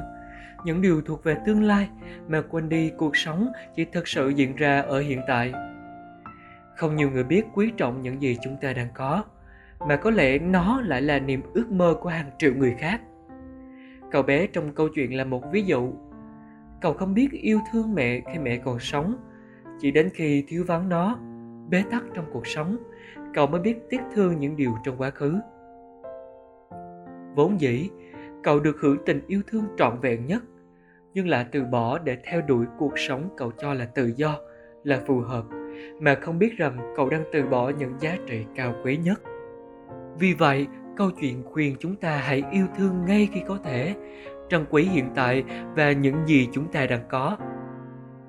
những 0.65 0.81
điều 0.81 1.01
thuộc 1.01 1.23
về 1.23 1.37
tương 1.45 1.63
lai 1.63 1.89
mà 2.27 2.41
quên 2.49 2.69
đi 2.69 2.91
cuộc 2.97 3.17
sống 3.17 3.51
chỉ 3.75 3.85
thực 3.85 4.07
sự 4.07 4.29
diễn 4.29 4.55
ra 4.55 4.81
ở 4.81 4.99
hiện 4.99 5.21
tại 5.27 5.53
không 6.77 6.95
nhiều 6.95 7.11
người 7.11 7.23
biết 7.23 7.43
quý 7.53 7.71
trọng 7.77 8.01
những 8.01 8.21
gì 8.21 8.37
chúng 8.43 8.57
ta 8.61 8.73
đang 8.73 8.87
có, 8.93 9.23
mà 9.87 9.95
có 9.95 10.11
lẽ 10.11 10.39
nó 10.39 10.81
lại 10.81 11.01
là 11.01 11.19
niềm 11.19 11.41
ước 11.53 11.71
mơ 11.71 11.95
của 12.01 12.09
hàng 12.09 12.29
triệu 12.39 12.53
người 12.55 12.75
khác. 12.77 13.01
Cậu 14.11 14.23
bé 14.23 14.47
trong 14.47 14.75
câu 14.75 14.87
chuyện 14.95 15.17
là 15.17 15.23
một 15.23 15.43
ví 15.51 15.61
dụ. 15.61 15.93
Cậu 16.81 16.93
không 16.93 17.13
biết 17.13 17.31
yêu 17.31 17.59
thương 17.71 17.95
mẹ 17.95 18.21
khi 18.33 18.39
mẹ 18.39 18.57
còn 18.57 18.79
sống. 18.79 19.15
Chỉ 19.79 19.91
đến 19.91 20.09
khi 20.13 20.43
thiếu 20.47 20.63
vắng 20.67 20.89
nó, 20.89 21.17
bế 21.69 21.83
tắc 21.91 22.03
trong 22.13 22.25
cuộc 22.33 22.47
sống, 22.47 22.77
cậu 23.33 23.47
mới 23.47 23.61
biết 23.61 23.75
tiếc 23.89 24.01
thương 24.13 24.39
những 24.39 24.55
điều 24.55 24.77
trong 24.83 24.97
quá 24.97 25.09
khứ. 25.09 25.39
Vốn 27.35 27.61
dĩ, 27.61 27.89
cậu 28.43 28.59
được 28.59 28.77
hưởng 28.81 28.97
tình 29.05 29.21
yêu 29.27 29.41
thương 29.47 29.65
trọn 29.77 29.99
vẹn 29.99 30.25
nhất, 30.25 30.43
nhưng 31.13 31.27
lại 31.27 31.45
từ 31.51 31.63
bỏ 31.63 31.99
để 31.99 32.17
theo 32.23 32.41
đuổi 32.41 32.65
cuộc 32.77 32.93
sống 32.95 33.29
cậu 33.37 33.51
cho 33.51 33.73
là 33.73 33.85
tự 33.85 34.13
do, 34.15 34.35
là 34.83 35.01
phù 35.07 35.19
hợp 35.19 35.43
mà 35.99 36.15
không 36.15 36.39
biết 36.39 36.57
rằng 36.57 36.93
cậu 36.95 37.09
đang 37.09 37.23
từ 37.31 37.43
bỏ 37.43 37.69
những 37.69 37.93
giá 37.99 38.17
trị 38.27 38.45
cao 38.55 38.75
quý 38.83 38.97
nhất. 38.97 39.21
Vì 40.19 40.33
vậy, 40.33 40.67
câu 40.97 41.11
chuyện 41.21 41.43
khuyên 41.45 41.75
chúng 41.79 41.95
ta 41.95 42.17
hãy 42.17 42.43
yêu 42.51 42.65
thương 42.77 43.05
ngay 43.05 43.29
khi 43.33 43.41
có 43.47 43.59
thể, 43.63 43.95
trân 44.49 44.65
quý 44.69 44.83
hiện 44.83 45.09
tại 45.15 45.43
và 45.75 45.91
những 45.91 46.15
gì 46.25 46.47
chúng 46.51 46.71
ta 46.71 46.85
đang 46.85 47.03
có. 47.09 47.37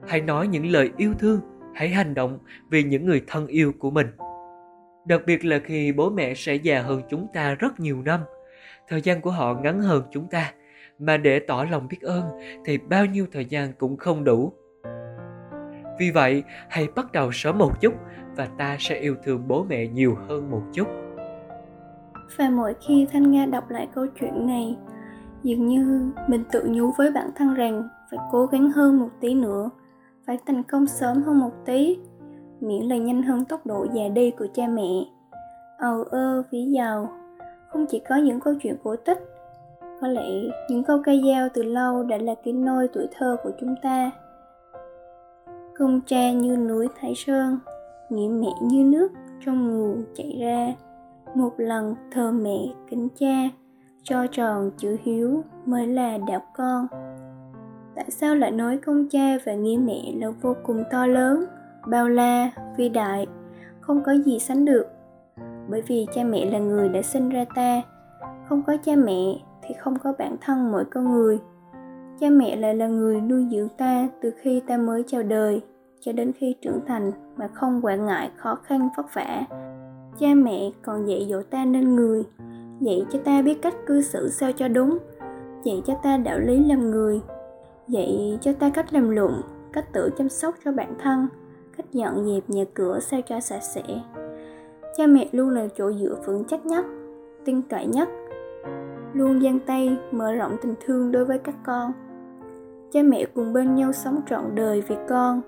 Hãy 0.08 0.20
nói 0.20 0.46
những 0.46 0.66
lời 0.66 0.90
yêu 0.96 1.12
thương, 1.18 1.40
hãy 1.74 1.88
hành 1.88 2.14
động 2.14 2.38
vì 2.70 2.82
những 2.82 3.06
người 3.06 3.22
thân 3.26 3.46
yêu 3.46 3.72
của 3.78 3.90
mình. 3.90 4.06
Đặc 5.06 5.20
biệt 5.26 5.44
là 5.44 5.58
khi 5.64 5.92
bố 5.92 6.10
mẹ 6.10 6.34
sẽ 6.34 6.54
già 6.54 6.82
hơn 6.82 7.02
chúng 7.10 7.26
ta 7.34 7.54
rất 7.54 7.80
nhiều 7.80 8.02
năm, 8.02 8.20
thời 8.88 9.00
gian 9.00 9.20
của 9.20 9.30
họ 9.30 9.54
ngắn 9.62 9.80
hơn 9.80 10.02
chúng 10.12 10.28
ta, 10.28 10.52
mà 10.98 11.16
để 11.16 11.38
tỏ 11.38 11.66
lòng 11.70 11.88
biết 11.88 12.00
ơn 12.00 12.24
thì 12.64 12.78
bao 12.78 13.06
nhiêu 13.06 13.26
thời 13.32 13.44
gian 13.44 13.72
cũng 13.72 13.96
không 13.96 14.24
đủ 14.24 14.52
vì 15.98 16.10
vậy, 16.10 16.42
hãy 16.68 16.88
bắt 16.96 17.12
đầu 17.12 17.32
sớm 17.32 17.58
một 17.58 17.80
chút 17.80 17.94
và 18.36 18.48
ta 18.58 18.76
sẽ 18.80 18.98
yêu 18.98 19.16
thương 19.24 19.48
bố 19.48 19.64
mẹ 19.68 19.86
nhiều 19.86 20.16
hơn 20.28 20.50
một 20.50 20.62
chút. 20.72 20.88
Và 22.36 22.50
mỗi 22.50 22.74
khi 22.80 23.06
Thanh 23.12 23.30
Nga 23.30 23.46
đọc 23.46 23.70
lại 23.70 23.88
câu 23.94 24.06
chuyện 24.20 24.46
này, 24.46 24.76
dường 25.42 25.66
như 25.66 26.12
mình 26.28 26.44
tự 26.52 26.64
nhủ 26.68 26.90
với 26.98 27.10
bản 27.10 27.30
thân 27.36 27.54
rằng 27.54 27.88
phải 28.10 28.18
cố 28.32 28.46
gắng 28.46 28.70
hơn 28.70 29.00
một 29.00 29.08
tí 29.20 29.34
nữa, 29.34 29.70
phải 30.26 30.38
thành 30.46 30.62
công 30.62 30.86
sớm 30.86 31.22
hơn 31.22 31.38
một 31.38 31.52
tí, 31.64 31.98
miễn 32.60 32.82
là 32.82 32.96
nhanh 32.96 33.22
hơn 33.22 33.44
tốc 33.44 33.66
độ 33.66 33.86
già 33.92 34.08
đi 34.08 34.30
của 34.30 34.46
cha 34.54 34.66
mẹ. 34.66 35.04
Ầu 35.78 36.02
ơ, 36.02 36.42
ví 36.50 36.64
giàu 36.64 37.08
không 37.68 37.86
chỉ 37.86 38.02
có 38.08 38.16
những 38.16 38.40
câu 38.40 38.54
chuyện 38.62 38.76
cổ 38.84 38.96
tích, 38.96 39.18
có 40.00 40.08
lẽ 40.08 40.28
những 40.68 40.84
câu 40.84 41.02
ca 41.04 41.12
dao 41.26 41.48
từ 41.54 41.62
lâu 41.62 42.02
đã 42.02 42.16
là 42.16 42.34
cái 42.44 42.52
nôi 42.52 42.88
tuổi 42.92 43.06
thơ 43.18 43.36
của 43.42 43.50
chúng 43.60 43.74
ta 43.82 44.10
Công 45.78 46.00
cha 46.06 46.32
như 46.32 46.56
núi 46.56 46.88
Thái 47.00 47.14
Sơn, 47.16 47.58
nghĩa 48.10 48.28
mẹ 48.28 48.48
như 48.62 48.84
nước 48.84 49.12
trong 49.44 49.70
nguồn 49.70 50.04
chảy 50.14 50.38
ra. 50.40 50.74
Một 51.34 51.52
lần 51.56 51.94
thờ 52.12 52.32
mẹ 52.32 52.58
kính 52.90 53.08
cha, 53.18 53.48
cho 54.02 54.26
tròn 54.26 54.70
chữ 54.76 54.96
hiếu 55.02 55.42
mới 55.66 55.86
là 55.86 56.18
đạo 56.28 56.40
con. 56.56 56.86
Tại 57.94 58.10
sao 58.10 58.34
lại 58.34 58.50
nói 58.50 58.76
công 58.76 59.08
cha 59.08 59.38
và 59.44 59.52
nghĩa 59.52 59.76
mẹ 59.76 60.12
là 60.14 60.30
vô 60.30 60.54
cùng 60.62 60.84
to 60.90 61.06
lớn, 61.06 61.44
bao 61.86 62.08
la, 62.08 62.50
vĩ 62.76 62.88
đại, 62.88 63.26
không 63.80 64.02
có 64.06 64.12
gì 64.12 64.38
sánh 64.38 64.64
được? 64.64 64.86
Bởi 65.68 65.82
vì 65.82 66.06
cha 66.14 66.24
mẹ 66.24 66.50
là 66.50 66.58
người 66.58 66.88
đã 66.88 67.02
sinh 67.02 67.28
ra 67.28 67.44
ta, 67.54 67.82
không 68.48 68.62
có 68.66 68.76
cha 68.84 68.96
mẹ 68.96 69.34
thì 69.62 69.74
không 69.78 69.98
có 69.98 70.12
bản 70.18 70.36
thân 70.40 70.72
mỗi 70.72 70.84
con 70.84 71.12
người 71.12 71.38
cha 72.20 72.30
mẹ 72.30 72.56
lại 72.56 72.74
là 72.74 72.86
người 72.86 73.20
nuôi 73.20 73.46
dưỡng 73.50 73.68
ta 73.68 74.08
từ 74.22 74.30
khi 74.40 74.60
ta 74.66 74.76
mới 74.76 75.04
chào 75.06 75.22
đời 75.22 75.62
cho 76.00 76.12
đến 76.12 76.32
khi 76.32 76.54
trưởng 76.62 76.80
thành 76.86 77.12
mà 77.36 77.48
không 77.54 77.80
quản 77.82 78.06
ngại 78.06 78.30
khó 78.36 78.54
khăn 78.54 78.88
vất 78.96 79.06
vả. 79.14 79.42
Cha 80.18 80.34
mẹ 80.34 80.70
còn 80.82 81.08
dạy 81.08 81.26
dỗ 81.30 81.42
ta 81.42 81.64
nên 81.64 81.96
người, 81.96 82.24
dạy 82.80 83.06
cho 83.10 83.18
ta 83.24 83.42
biết 83.42 83.62
cách 83.62 83.74
cư 83.86 84.02
xử 84.02 84.28
sao 84.28 84.52
cho 84.52 84.68
đúng, 84.68 84.98
dạy 85.64 85.82
cho 85.86 85.94
ta 86.02 86.16
đạo 86.16 86.38
lý 86.38 86.64
làm 86.64 86.90
người, 86.90 87.20
dạy 87.88 88.38
cho 88.40 88.52
ta 88.52 88.70
cách 88.70 88.92
làm 88.92 89.10
lụng 89.10 89.42
cách 89.74 89.92
tự 89.92 90.10
chăm 90.18 90.28
sóc 90.28 90.54
cho 90.64 90.72
bản 90.72 90.94
thân, 90.98 91.26
cách 91.76 91.86
dọn 91.92 92.26
dẹp 92.26 92.50
nhà 92.50 92.64
cửa 92.74 92.98
sao 93.00 93.20
cho 93.26 93.40
sạch 93.40 93.62
sẽ. 93.74 93.82
Cha 94.96 95.06
mẹ 95.06 95.28
luôn 95.32 95.50
là 95.50 95.66
chỗ 95.76 95.92
dựa 95.92 96.16
vững 96.26 96.44
chắc 96.44 96.66
nhất, 96.66 96.86
tin 97.44 97.62
cậy 97.62 97.86
nhất, 97.86 98.08
luôn 99.12 99.40
giang 99.40 99.58
tay 99.66 99.96
mở 100.10 100.32
rộng 100.32 100.56
tình 100.62 100.74
thương 100.84 101.12
đối 101.12 101.24
với 101.24 101.38
các 101.38 101.54
con 101.66 101.92
cha 102.94 103.02
mẹ 103.02 103.24
cùng 103.34 103.52
bên 103.52 103.74
nhau 103.74 103.92
sống 103.92 104.20
trọn 104.26 104.54
đời 104.54 104.82
vì 104.88 104.96
con. 105.08 105.40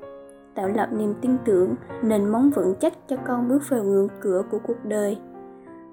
Tạo 0.54 0.68
lập 0.68 0.88
niềm 0.92 1.14
tin 1.20 1.36
tưởng, 1.44 1.74
nền 2.02 2.28
móng 2.28 2.50
vững 2.50 2.74
chắc 2.80 2.92
cho 3.08 3.16
con 3.26 3.48
bước 3.48 3.62
vào 3.68 3.84
ngưỡng 3.84 4.08
cửa 4.20 4.42
của 4.50 4.58
cuộc 4.66 4.84
đời. 4.84 5.18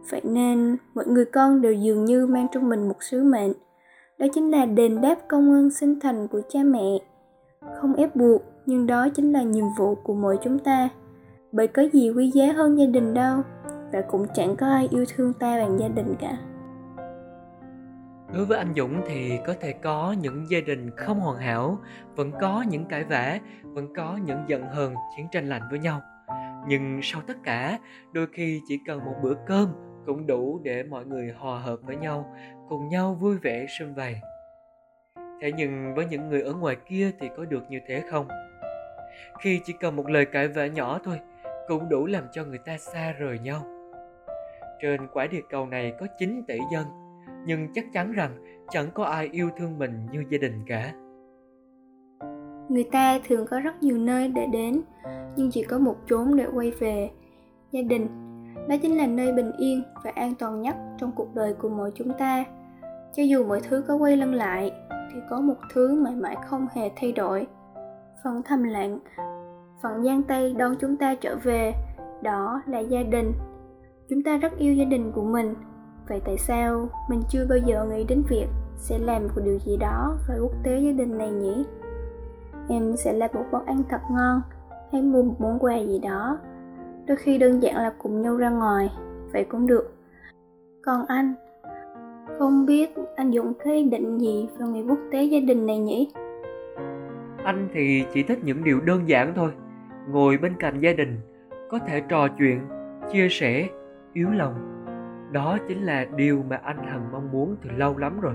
Vậy 0.09 0.21
nên, 0.23 0.77
mọi 0.93 1.07
người 1.07 1.25
con 1.25 1.61
đều 1.61 1.73
dường 1.73 2.05
như 2.05 2.27
mang 2.27 2.47
trong 2.51 2.69
mình 2.69 2.87
một 2.87 3.03
sứ 3.03 3.23
mệnh. 3.23 3.53
Đó 4.19 4.25
chính 4.33 4.51
là 4.51 4.65
đền 4.65 5.01
đáp 5.01 5.15
công 5.27 5.51
ơn 5.51 5.69
sinh 5.69 5.99
thành 5.99 6.27
của 6.27 6.41
cha 6.49 6.59
mẹ. 6.63 6.99
Không 7.81 7.93
ép 7.93 8.15
buộc, 8.15 8.41
nhưng 8.65 8.87
đó 8.87 9.07
chính 9.09 9.31
là 9.31 9.41
nhiệm 9.43 9.65
vụ 9.77 9.95
của 9.95 10.13
mỗi 10.13 10.37
chúng 10.43 10.59
ta. 10.59 10.89
Bởi 11.51 11.67
có 11.67 11.83
gì 11.93 12.11
quý 12.11 12.31
giá 12.33 12.51
hơn 12.51 12.79
gia 12.79 12.85
đình 12.85 13.13
đâu? 13.13 13.37
Và 13.91 14.01
cũng 14.01 14.25
chẳng 14.33 14.55
có 14.55 14.67
ai 14.67 14.87
yêu 14.91 15.05
thương 15.15 15.33
ta 15.33 15.57
bằng 15.57 15.79
gia 15.79 15.87
đình 15.87 16.15
cả 16.19 16.37
đối 18.33 18.45
với 18.45 18.57
anh 18.57 18.73
dũng 18.75 19.01
thì 19.07 19.39
có 19.47 19.53
thể 19.61 19.73
có 19.73 20.15
những 20.21 20.49
gia 20.49 20.59
đình 20.59 20.89
không 20.97 21.19
hoàn 21.19 21.37
hảo, 21.37 21.77
vẫn 22.15 22.31
có 22.41 22.65
những 22.69 22.85
cãi 22.85 23.03
vã, 23.03 23.39
vẫn 23.63 23.93
có 23.95 24.19
những 24.25 24.39
giận 24.47 24.63
hờn, 24.63 24.95
chiến 25.17 25.27
tranh 25.31 25.49
lạnh 25.49 25.61
với 25.69 25.79
nhau. 25.79 26.01
Nhưng 26.67 26.99
sau 27.03 27.21
tất 27.27 27.37
cả, 27.43 27.79
đôi 28.11 28.27
khi 28.33 28.61
chỉ 28.67 28.79
cần 28.87 29.05
một 29.05 29.15
bữa 29.23 29.33
cơm 29.45 29.69
cũng 30.05 30.27
đủ 30.27 30.59
để 30.63 30.83
mọi 30.83 31.05
người 31.05 31.33
hòa 31.37 31.59
hợp 31.59 31.79
với 31.81 31.95
nhau, 31.95 32.35
cùng 32.69 32.89
nhau 32.89 33.17
vui 33.21 33.37
vẻ 33.37 33.65
sum 33.79 33.93
vầy. 33.93 34.15
Thế 35.41 35.51
nhưng 35.51 35.95
với 35.95 36.05
những 36.05 36.29
người 36.29 36.41
ở 36.41 36.53
ngoài 36.53 36.75
kia 36.89 37.11
thì 37.19 37.29
có 37.37 37.45
được 37.45 37.63
như 37.69 37.79
thế 37.87 38.03
không? 38.11 38.27
Khi 39.39 39.61
chỉ 39.65 39.73
cần 39.79 39.95
một 39.95 40.09
lời 40.09 40.25
cãi 40.25 40.47
vã 40.47 40.67
nhỏ 40.67 40.99
thôi 41.03 41.19
cũng 41.67 41.89
đủ 41.89 42.05
làm 42.05 42.23
cho 42.31 42.43
người 42.43 42.59
ta 42.65 42.77
xa 42.77 43.11
rời 43.11 43.39
nhau. 43.39 43.65
Trên 44.81 45.07
quả 45.13 45.27
địa 45.27 45.41
cầu 45.49 45.65
này 45.65 45.93
có 45.99 46.07
9 46.19 46.43
tỷ 46.47 46.59
dân 46.71 47.02
nhưng 47.45 47.67
chắc 47.73 47.93
chắn 47.93 48.11
rằng 48.11 48.31
chẳng 48.69 48.85
có 48.93 49.03
ai 49.03 49.29
yêu 49.31 49.49
thương 49.57 49.79
mình 49.79 50.07
như 50.11 50.23
gia 50.29 50.37
đình 50.37 50.61
cả. 50.67 50.93
Người 52.69 52.83
ta 52.91 53.19
thường 53.27 53.45
có 53.49 53.59
rất 53.59 53.83
nhiều 53.83 53.97
nơi 53.97 54.27
để 54.27 54.47
đến, 54.51 54.81
nhưng 55.35 55.51
chỉ 55.51 55.63
có 55.63 55.79
một 55.79 55.95
chốn 56.05 56.37
để 56.37 56.45
quay 56.53 56.71
về. 56.71 57.09
Gia 57.71 57.81
đình, 57.81 58.07
đó 58.69 58.75
chính 58.81 58.97
là 58.97 59.07
nơi 59.07 59.33
bình 59.33 59.51
yên 59.57 59.83
và 60.03 60.11
an 60.15 60.33
toàn 60.39 60.61
nhất 60.61 60.75
trong 60.97 61.11
cuộc 61.15 61.35
đời 61.35 61.53
của 61.53 61.69
mỗi 61.69 61.91
chúng 61.95 62.13
ta. 62.19 62.45
Cho 63.15 63.23
dù 63.23 63.43
mọi 63.43 63.61
thứ 63.69 63.83
có 63.87 63.95
quay 63.95 64.17
lưng 64.17 64.33
lại, 64.33 64.71
thì 65.13 65.19
có 65.29 65.41
một 65.41 65.55
thứ 65.73 66.01
mãi 66.03 66.15
mãi 66.15 66.35
không 66.45 66.67
hề 66.73 66.91
thay 66.95 67.11
đổi. 67.11 67.47
Phần 68.23 68.41
thầm 68.45 68.63
lặng, 68.63 68.99
phần 69.83 70.03
giang 70.03 70.23
tay 70.23 70.53
đón 70.57 70.75
chúng 70.79 70.97
ta 70.97 71.15
trở 71.15 71.35
về, 71.43 71.73
đó 72.23 72.61
là 72.67 72.79
gia 72.79 73.03
đình. 73.03 73.31
Chúng 74.09 74.23
ta 74.23 74.37
rất 74.37 74.57
yêu 74.57 74.73
gia 74.73 74.85
đình 74.85 75.11
của 75.11 75.23
mình 75.23 75.53
vậy 76.07 76.21
tại 76.25 76.37
sao 76.37 76.89
mình 77.09 77.21
chưa 77.29 77.45
bao 77.49 77.57
giờ 77.57 77.85
nghĩ 77.85 78.03
đến 78.03 78.23
việc 78.29 78.47
sẽ 78.77 78.97
làm 78.99 79.23
một 79.23 79.41
điều 79.45 79.59
gì 79.59 79.77
đó 79.77 80.17
với 80.27 80.39
quốc 80.39 80.53
tế 80.63 80.79
gia 80.79 80.91
đình 80.91 81.17
này 81.17 81.31
nhỉ? 81.31 81.65
Em 82.69 82.95
sẽ 82.97 83.13
làm 83.13 83.29
một 83.33 83.45
món 83.51 83.65
ăn 83.65 83.83
thật 83.89 84.01
ngon 84.11 84.41
hay 84.91 85.01
mua 85.01 85.23
một 85.23 85.35
món 85.39 85.59
quà 85.59 85.77
gì 85.77 85.99
đó. 85.99 86.37
Đôi 87.07 87.17
khi 87.17 87.37
đơn 87.37 87.63
giản 87.63 87.75
là 87.75 87.93
cùng 87.97 88.21
nhau 88.21 88.37
ra 88.37 88.49
ngoài, 88.49 88.89
vậy 89.33 89.45
cũng 89.49 89.67
được. 89.67 89.93
Còn 90.81 91.05
anh, 91.07 91.33
không 92.39 92.65
biết 92.65 92.95
anh 93.15 93.31
dùng 93.31 93.53
cái 93.63 93.75
ý 93.75 93.83
định 93.83 94.17
gì 94.19 94.47
vào 94.59 94.69
ngày 94.69 94.83
quốc 94.89 94.99
tế 95.11 95.23
gia 95.23 95.39
đình 95.39 95.65
này 95.65 95.79
nhỉ? 95.79 96.11
Anh 97.43 97.69
thì 97.73 98.05
chỉ 98.13 98.23
thích 98.23 98.39
những 98.43 98.63
điều 98.63 98.81
đơn 98.81 99.09
giản 99.09 99.33
thôi. 99.35 99.51
Ngồi 100.09 100.37
bên 100.37 100.53
cạnh 100.59 100.79
gia 100.79 100.93
đình, 100.93 101.17
có 101.69 101.79
thể 101.87 102.01
trò 102.09 102.27
chuyện, 102.37 102.59
chia 103.11 103.27
sẻ, 103.29 103.67
yếu 104.13 104.29
lòng 104.29 104.72
đó 105.33 105.57
chính 105.67 105.83
là 105.83 106.05
điều 106.15 106.43
mà 106.49 106.55
anh 106.55 106.77
hằng 106.77 107.11
mong 107.11 107.31
muốn 107.31 107.55
từ 107.63 107.69
lâu 107.77 107.97
lắm 107.97 108.19
rồi. 108.19 108.33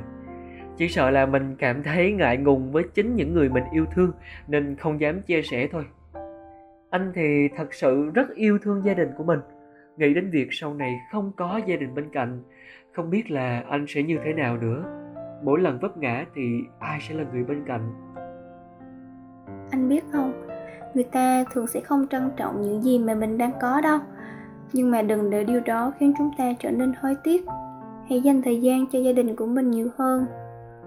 Chỉ 0.76 0.88
sợ 0.88 1.10
là 1.10 1.26
mình 1.26 1.56
cảm 1.58 1.82
thấy 1.82 2.12
ngại 2.12 2.36
ngùng 2.36 2.72
với 2.72 2.84
chính 2.94 3.16
những 3.16 3.34
người 3.34 3.48
mình 3.48 3.64
yêu 3.72 3.86
thương, 3.94 4.12
nên 4.48 4.76
không 4.76 5.00
dám 5.00 5.22
chia 5.22 5.42
sẻ 5.42 5.68
thôi. 5.72 5.84
Anh 6.90 7.12
thì 7.14 7.48
thật 7.56 7.74
sự 7.74 8.10
rất 8.14 8.34
yêu 8.34 8.58
thương 8.62 8.84
gia 8.84 8.94
đình 8.94 9.08
của 9.16 9.24
mình. 9.24 9.40
Nghĩ 9.96 10.14
đến 10.14 10.30
việc 10.30 10.48
sau 10.50 10.74
này 10.74 11.00
không 11.12 11.32
có 11.36 11.60
gia 11.66 11.76
đình 11.76 11.94
bên 11.94 12.08
cạnh, 12.12 12.42
không 12.92 13.10
biết 13.10 13.30
là 13.30 13.64
anh 13.68 13.84
sẽ 13.88 14.02
như 14.02 14.18
thế 14.24 14.32
nào 14.32 14.56
nữa. 14.56 14.84
Mỗi 15.42 15.60
lần 15.60 15.78
vấp 15.78 15.98
ngã 15.98 16.24
thì 16.34 16.42
ai 16.78 16.98
sẽ 17.00 17.14
là 17.14 17.24
người 17.32 17.44
bên 17.44 17.64
cạnh? 17.66 17.92
Anh 19.70 19.88
biết 19.88 20.04
không? 20.12 20.48
Người 20.94 21.04
ta 21.04 21.44
thường 21.52 21.66
sẽ 21.66 21.80
không 21.80 22.06
trân 22.10 22.30
trọng 22.36 22.62
những 22.62 22.82
gì 22.82 22.98
mà 22.98 23.14
mình 23.14 23.38
đang 23.38 23.52
có 23.60 23.80
đâu 23.80 23.98
nhưng 24.72 24.90
mà 24.90 25.02
đừng 25.02 25.30
để 25.30 25.44
điều 25.44 25.60
đó 25.60 25.92
khiến 25.98 26.12
chúng 26.18 26.30
ta 26.38 26.52
trở 26.58 26.70
nên 26.70 26.92
hối 27.00 27.16
tiếc. 27.24 27.46
Hãy 28.08 28.20
dành 28.20 28.42
thời 28.42 28.60
gian 28.60 28.86
cho 28.86 28.98
gia 28.98 29.12
đình 29.12 29.36
của 29.36 29.46
mình 29.46 29.70
nhiều 29.70 29.88
hơn. 29.96 30.26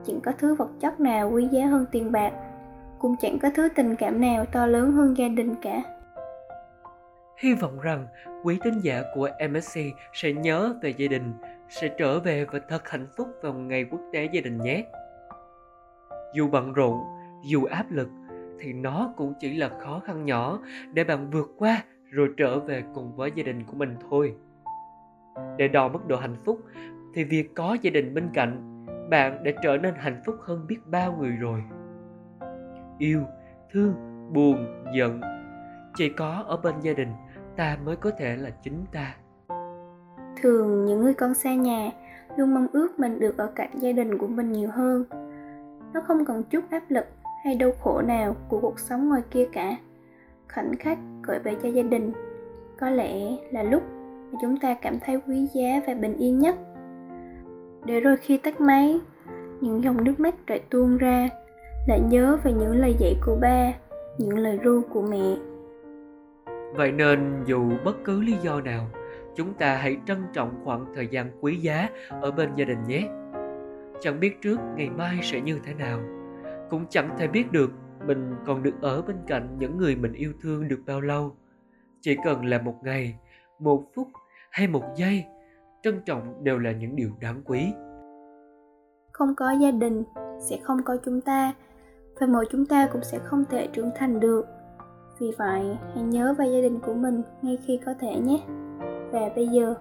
Chẳng 0.06 0.22
có 0.22 0.32
thứ 0.38 0.56
vật 0.56 0.70
chất 0.80 1.00
nào 1.00 1.32
quý 1.34 1.48
giá 1.52 1.66
hơn 1.66 1.86
tiền 1.92 2.12
bạc. 2.12 2.32
Cũng 3.00 3.16
chẳng 3.22 3.40
có 3.40 3.50
thứ 3.56 3.70
tình 3.76 3.96
cảm 3.96 4.22
nào 4.22 4.46
to 4.46 4.66
lớn 4.66 4.92
hơn 4.92 5.18
gia 5.18 5.28
đình 5.28 5.56
cả. 5.62 5.84
Hy 7.38 7.54
vọng 7.54 7.80
rằng 7.80 8.08
quý 8.44 8.60
tín 8.64 8.80
giả 8.80 9.04
của 9.16 9.30
MSC 9.50 9.80
sẽ 10.14 10.34
nhớ 10.34 10.74
về 10.82 10.94
gia 10.98 11.08
đình, 11.08 11.34
sẽ 11.70 11.88
trở 11.98 12.20
về 12.20 12.46
và 12.46 12.60
thật 12.70 12.90
hạnh 12.90 13.08
phúc 13.18 13.28
vào 13.42 13.54
ngày 13.54 13.86
quốc 13.92 14.02
tế 14.14 14.30
gia 14.34 14.42
đình 14.42 14.58
nhé. 14.58 14.86
Dù 16.34 16.48
bận 16.48 16.74
rộn, 16.74 17.00
dù 17.44 17.66
áp 17.66 17.92
lực, 17.92 18.10
thì 18.60 18.74
nó 18.74 19.14
cũng 19.18 19.34
chỉ 19.40 19.54
là 19.58 19.70
khó 19.80 20.02
khăn 20.06 20.26
nhỏ 20.26 20.60
để 20.94 21.04
bạn 21.04 21.30
vượt 21.30 21.50
qua 21.58 21.84
rồi 22.12 22.30
trở 22.38 22.60
về 22.60 22.84
cùng 22.94 23.16
với 23.16 23.32
gia 23.36 23.44
đình 23.44 23.64
của 23.64 23.74
mình 23.76 23.96
thôi. 24.10 24.36
Để 25.58 25.68
đo 25.68 25.88
mức 25.88 26.08
độ 26.08 26.18
hạnh 26.18 26.36
phúc 26.46 26.60
thì 27.14 27.24
việc 27.24 27.56
có 27.56 27.78
gia 27.82 27.92
đình 27.92 28.14
bên 28.14 28.30
cạnh, 28.34 28.86
bạn 29.10 29.44
đã 29.44 29.52
trở 29.64 29.78
nên 29.78 29.94
hạnh 29.98 30.22
phúc 30.26 30.36
hơn 30.42 30.68
biết 30.68 30.78
bao 30.86 31.16
người 31.20 31.32
rồi. 31.32 31.64
Yêu, 32.98 33.22
thương, 33.72 33.94
buồn, 34.34 34.84
giận, 34.96 35.22
chỉ 35.96 36.10
có 36.10 36.44
ở 36.48 36.58
bên 36.58 36.76
gia 36.82 36.94
đình 36.94 37.10
ta 37.56 37.78
mới 37.86 37.96
có 37.96 38.12
thể 38.18 38.36
là 38.36 38.50
chính 38.50 38.86
ta. 38.92 39.16
Thường 40.42 40.86
những 40.86 41.00
người 41.00 41.14
con 41.14 41.34
xa 41.34 41.56
nhà 41.56 41.92
luôn 42.38 42.54
mong 42.54 42.68
ước 42.74 43.00
mình 43.00 43.20
được 43.20 43.38
ở 43.38 43.52
cạnh 43.56 43.70
gia 43.74 43.92
đình 43.92 44.18
của 44.18 44.28
mình 44.28 44.52
nhiều 44.52 44.70
hơn. 44.74 45.04
Nó 45.94 46.02
không 46.02 46.26
còn 46.26 46.44
chút 46.44 46.64
áp 46.70 46.84
lực 46.90 47.06
hay 47.44 47.56
đau 47.56 47.72
khổ 47.80 48.02
nào 48.02 48.36
của 48.50 48.60
cuộc 48.62 48.80
sống 48.80 49.10
ngoài 49.10 49.22
kia 49.32 49.48
cả 49.54 49.78
khoảnh 50.54 50.78
khắc 50.78 50.98
gửi 51.24 51.40
về 51.40 51.56
cho 51.64 51.70
gia 51.70 51.84
đình. 51.84 52.12
Có 52.80 52.90
lẽ 52.90 53.38
là 53.52 53.64
lúc 53.64 53.84
mà 54.32 54.40
chúng 54.42 54.58
ta 54.58 54.76
cảm 54.82 55.00
thấy 55.06 55.22
quý 55.28 55.48
giá 55.54 55.82
và 55.88 55.94
bình 55.94 56.18
yên 56.18 56.40
nhất. 56.40 56.56
Để 57.86 58.00
rồi 58.00 58.18
khi 58.18 58.38
tắt 58.38 58.62
máy, 58.62 59.00
những 59.62 59.84
dòng 59.84 60.04
nước 60.04 60.20
mắt 60.20 60.36
lại 60.48 60.62
tuôn 60.70 60.98
ra, 60.98 61.30
lại 61.88 62.00
nhớ 62.10 62.38
về 62.44 62.54
những 62.54 62.76
lời 62.76 62.96
dạy 63.00 63.16
của 63.26 63.38
ba, 63.42 63.74
những 64.18 64.38
lời 64.38 64.60
ru 64.64 64.82
của 64.90 65.02
mẹ. 65.02 65.36
Vậy 66.76 66.92
nên 66.92 67.44
dù 67.46 67.72
bất 67.86 68.04
cứ 68.04 68.22
lý 68.22 68.34
do 68.42 68.62
nào, 68.62 68.88
chúng 69.36 69.54
ta 69.54 69.76
hãy 69.76 69.98
trân 70.08 70.18
trọng 70.34 70.52
khoảng 70.64 70.86
thời 70.96 71.08
gian 71.08 71.32
quý 71.42 71.56
giá 71.56 71.90
ở 72.22 72.32
bên 72.32 72.50
gia 72.56 72.66
đình 72.66 72.80
nhé. 72.88 73.08
Chẳng 74.00 74.20
biết 74.20 74.42
trước, 74.42 74.60
ngày 74.76 74.90
mai 74.90 75.20
sẽ 75.22 75.42
như 75.42 75.60
thế 75.64 75.74
nào. 75.74 76.00
Cũng 76.70 76.86
chẳng 76.90 77.10
thể 77.18 77.28
biết 77.28 77.52
được 77.52 77.72
mình 78.08 78.36
còn 78.46 78.64
được 78.64 78.74
ở 78.82 79.02
bên 79.02 79.18
cạnh 79.28 79.56
những 79.60 79.78
người 79.78 79.96
mình 79.96 80.14
yêu 80.14 80.34
thương 80.42 80.68
được 80.68 80.80
bao 80.88 81.02
lâu. 81.02 81.36
Chỉ 82.02 82.18
cần 82.24 82.46
là 82.46 82.62
một 82.62 82.76
ngày 82.84 83.16
một 83.60 83.84
phút 83.96 84.08
hay 84.52 84.68
một 84.68 84.84
giây 84.96 85.26
trân 85.84 86.02
trọng 86.06 86.44
đều 86.44 86.60
là 86.60 86.72
những 86.72 86.96
điều 86.96 87.10
đáng 87.20 87.42
quý. 87.46 87.74
Không 89.12 89.36
có 89.36 89.52
gia 89.52 89.72
đình 89.72 90.04
sẽ 90.50 90.60
không 90.64 90.78
có 90.86 90.98
chúng 91.06 91.22
ta 91.22 91.54
và 92.20 92.28
mỗi 92.28 92.46
chúng 92.52 92.66
ta 92.66 92.88
cũng 92.88 93.04
sẽ 93.04 93.20
không 93.20 93.44
thể 93.50 93.68
trưởng 93.74 93.90
thành 93.96 94.20
được. 94.20 94.46
Vì 95.20 95.32
vậy, 95.38 95.78
hãy 95.96 96.04
nhớ 96.04 96.34
về 96.38 96.46
gia 96.46 96.62
đình 96.62 96.80
của 96.80 96.94
mình 96.94 97.22
ngay 97.42 97.58
khi 97.66 97.80
có 97.86 97.94
thể 98.00 98.16
nhé. 98.20 98.44
Và 99.12 99.30
bây 99.36 99.48
giờ, 99.48 99.76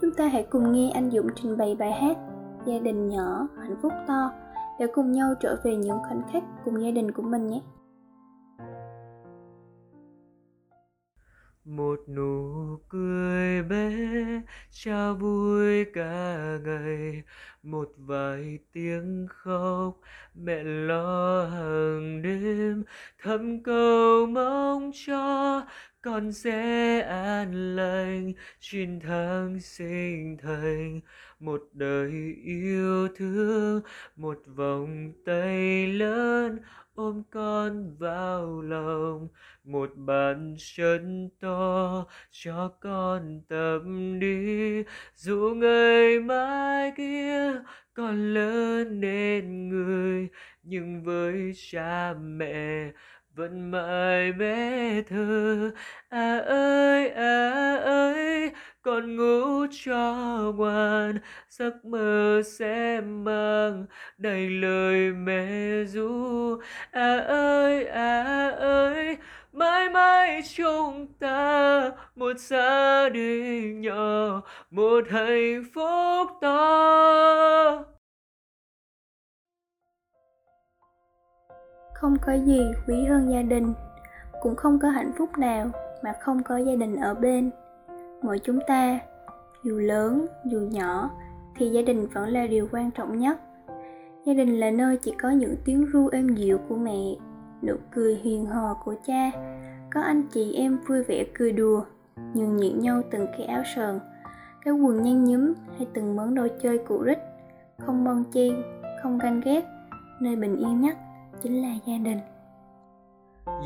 chúng 0.00 0.14
ta 0.14 0.26
hãy 0.26 0.46
cùng 0.50 0.72
nghe 0.72 0.90
anh 0.94 1.10
Dũng 1.10 1.26
trình 1.34 1.56
bày 1.56 1.76
bài 1.78 1.92
hát 1.92 2.16
Gia 2.66 2.78
đình 2.78 3.08
nhỏ, 3.08 3.48
hạnh 3.58 3.76
phúc 3.82 3.92
to 4.06 4.30
để 4.78 4.86
cùng 4.94 5.12
nhau 5.12 5.34
trở 5.40 5.56
về 5.64 5.76
những 5.76 5.98
khoảnh 6.08 6.22
khắc 6.32 6.42
cùng 6.64 6.82
gia 6.82 6.90
đình 6.90 7.10
của 7.10 7.22
mình 7.22 7.46
nhé. 7.46 7.60
một 11.66 12.00
nụ 12.08 12.76
cười 12.88 13.62
bé 13.62 13.92
trao 14.70 15.14
vui 15.14 15.84
cả 15.84 16.38
ngày, 16.64 17.22
một 17.62 17.88
vài 17.96 18.58
tiếng 18.72 19.26
khóc 19.28 20.00
mẹ 20.34 20.64
lo 20.64 21.44
hàng 21.46 22.22
đêm 22.22 22.84
thầm 23.22 23.62
cầu 23.62 24.26
mong 24.26 24.90
cho 25.06 25.62
con 26.06 26.32
sẽ 26.32 27.00
an 27.00 27.76
lành 27.76 28.32
chín 28.60 29.00
tháng 29.00 29.60
sinh 29.60 30.36
thành 30.42 31.00
một 31.40 31.62
đời 31.72 32.34
yêu 32.44 33.08
thương, 33.16 33.80
một 34.16 34.38
vòng 34.46 35.12
tay 35.24 35.86
lớn 35.86 36.58
ôm 36.94 37.22
con 37.30 37.96
vào 37.98 38.62
lòng, 38.62 39.28
một 39.64 39.90
bàn 39.96 40.56
chân 40.58 41.30
to 41.40 42.06
cho 42.30 42.68
con 42.80 43.40
tập 43.48 43.80
đi. 44.20 44.82
Dù 45.14 45.54
ngày 45.56 46.20
mai 46.20 46.92
kia 46.96 47.52
con 47.94 48.34
lớn 48.34 49.00
nên 49.00 49.68
người, 49.68 50.28
nhưng 50.62 51.04
với 51.04 51.52
cha 51.70 52.14
mẹ 52.14 52.90
vẫn 53.36 53.70
mãi 53.70 54.32
bé 54.32 55.02
thơ. 55.08 55.70
À 56.08 56.38
ơi 56.38 57.08
à 57.08 57.76
ơi, 57.84 58.50
con 58.82 59.16
ngủ 59.16 59.66
cho 59.70 60.14
ngoan. 60.56 61.18
Giấc 61.48 61.84
mơ 61.84 62.42
sẽ 62.44 63.00
mang 63.00 63.86
đầy 64.18 64.50
lời 64.50 65.12
mẹ 65.12 65.84
ru. 65.84 66.60
À 66.90 67.16
ơi 67.28 67.84
à 67.86 68.48
ơi, 68.58 69.16
mãi 69.52 69.88
mãi 69.90 70.42
chúng 70.56 71.06
ta, 71.18 71.90
một 72.16 72.38
gia 72.38 73.08
đình 73.08 73.80
nhỏ, 73.80 74.42
một 74.70 75.04
hạnh 75.10 75.64
phúc 75.74 76.30
to. 76.40 77.95
Không 82.00 82.16
có 82.18 82.32
gì 82.32 82.60
quý 82.86 83.04
hơn 83.04 83.30
gia 83.30 83.42
đình, 83.42 83.72
cũng 84.40 84.56
không 84.56 84.78
có 84.78 84.88
hạnh 84.88 85.12
phúc 85.18 85.38
nào 85.38 85.70
mà 86.02 86.12
không 86.20 86.42
có 86.42 86.56
gia 86.56 86.76
đình 86.76 86.96
ở 86.96 87.14
bên. 87.14 87.50
Mỗi 88.22 88.38
chúng 88.38 88.58
ta, 88.66 89.00
dù 89.62 89.78
lớn, 89.78 90.26
dù 90.44 90.60
nhỏ, 90.60 91.10
thì 91.56 91.68
gia 91.68 91.82
đình 91.82 92.06
vẫn 92.06 92.28
là 92.28 92.46
điều 92.46 92.68
quan 92.72 92.90
trọng 92.90 93.18
nhất. 93.18 93.40
Gia 94.24 94.34
đình 94.34 94.60
là 94.60 94.70
nơi 94.70 94.96
chỉ 94.96 95.14
có 95.22 95.30
những 95.30 95.56
tiếng 95.64 95.86
ru 95.92 96.08
êm 96.08 96.28
dịu 96.28 96.58
của 96.68 96.76
mẹ, 96.76 97.14
nụ 97.62 97.74
cười 97.90 98.14
hiền 98.14 98.46
hò 98.46 98.74
của 98.84 98.94
cha, 99.06 99.30
có 99.92 100.00
anh 100.00 100.22
chị 100.32 100.54
em 100.54 100.78
vui 100.86 101.02
vẻ 101.02 101.24
cười 101.34 101.52
đùa, 101.52 101.84
nhường 102.34 102.56
nhịn 102.56 102.80
nhau 102.80 103.02
từng 103.10 103.26
cái 103.26 103.46
áo 103.46 103.62
sờn, 103.76 104.00
cái 104.64 104.74
quần 104.74 105.02
nhăn 105.02 105.24
nhúm 105.24 105.52
hay 105.76 105.86
từng 105.94 106.16
món 106.16 106.34
đồ 106.34 106.46
chơi 106.62 106.78
cũ 106.78 107.04
rích, 107.06 107.18
không 107.78 108.04
bon 108.04 108.24
chen, 108.32 108.62
không 109.02 109.18
ganh 109.18 109.40
ghét, 109.44 109.64
nơi 110.20 110.36
bình 110.36 110.56
yên 110.56 110.80
nhất 110.80 110.96
chính 111.42 111.62
là 111.62 111.74
gia 111.86 111.98
đình. 111.98 112.18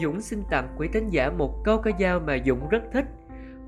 Dũng 0.03 0.21
xin 0.21 0.43
tặng 0.51 0.75
quý 0.79 0.89
tín 0.93 1.09
giả 1.11 1.31
một 1.31 1.55
câu 1.65 1.79
ca 1.79 1.91
dao 2.01 2.21
mà 2.21 2.37
Dũng 2.47 2.69
rất 2.69 2.83
thích 2.93 3.05